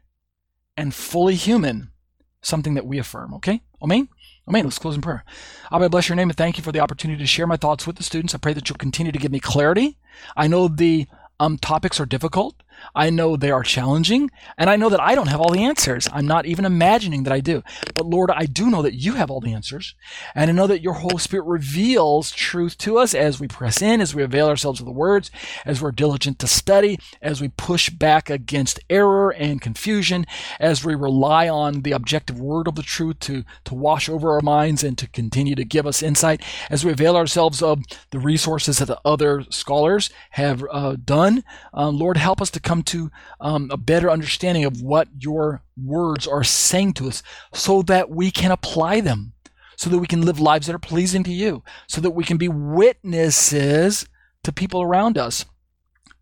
[0.77, 1.90] and fully human,
[2.43, 3.35] something that we affirm.
[3.35, 4.09] Okay, Amen.
[4.49, 4.65] Amen.
[4.65, 5.25] Let's close in prayer.
[5.73, 7.97] Abba, bless your name and thank you for the opportunity to share my thoughts with
[7.97, 8.35] the students.
[8.35, 9.99] I pray that you'll continue to give me clarity.
[10.37, 11.07] I know the
[11.41, 12.63] um, topics are difficult.
[12.94, 16.09] I know they are challenging, and I know that I don't have all the answers.
[16.12, 17.62] I'm not even imagining that I do.
[17.94, 19.94] But Lord, I do know that you have all the answers,
[20.35, 24.01] and I know that your Holy Spirit reveals truth to us as we press in,
[24.01, 25.31] as we avail ourselves of the words,
[25.65, 30.27] as we're diligent to study, as we push back against error and confusion,
[30.61, 34.40] as we rely on the objective word of the truth to, to wash over our
[34.40, 38.78] minds and to continue to give us insight, as we avail ourselves of the resources
[38.78, 41.44] that the other scholars have uh, done.
[41.74, 43.11] Uh, Lord, help us to come to
[43.41, 47.23] um, a better understanding of what your words are saying to us
[47.55, 49.33] so that we can apply them,
[49.77, 52.37] so that we can live lives that are pleasing to you, so that we can
[52.37, 54.07] be witnesses
[54.43, 55.47] to people around us.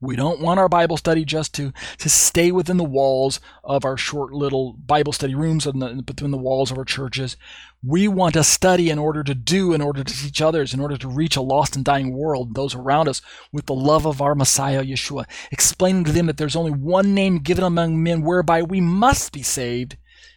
[0.05, 3.97] We don't want our Bible study just to, to stay within the walls of our
[3.97, 7.37] short little Bible study rooms and between the walls of our churches.
[7.83, 10.97] We want to study in order to do, in order to teach others, in order
[10.97, 13.23] to reach a lost and dying world, those around us,
[13.53, 17.39] with the love of our Messiah, Yeshua, explaining to them that there's only one name
[17.39, 19.97] given among men whereby we must be saved,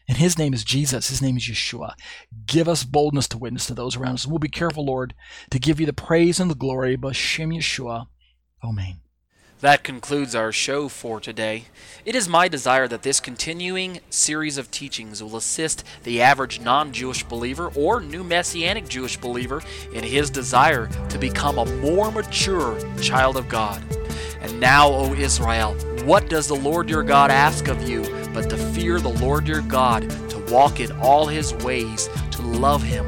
[0.09, 1.09] and his name is Jesus.
[1.09, 1.93] His name is Yeshua.
[2.45, 4.27] Give us boldness to witness to those around us.
[4.27, 5.13] We'll be careful, Lord,
[5.51, 6.97] to give you the praise and the glory.
[6.97, 8.07] B'Shem Yeshua.
[8.63, 9.01] Amen.
[9.61, 11.65] That concludes our show for today.
[12.05, 16.91] It is my desire that this continuing series of teachings will assist the average non
[16.91, 22.79] Jewish believer or new Messianic Jewish believer in his desire to become a more mature
[23.01, 23.81] child of God.
[24.41, 25.73] And now, O Israel,
[26.05, 28.03] what does the Lord your God ask of you
[28.35, 32.83] but to fear the Lord your God, to walk in all his ways, to love
[32.83, 33.07] him,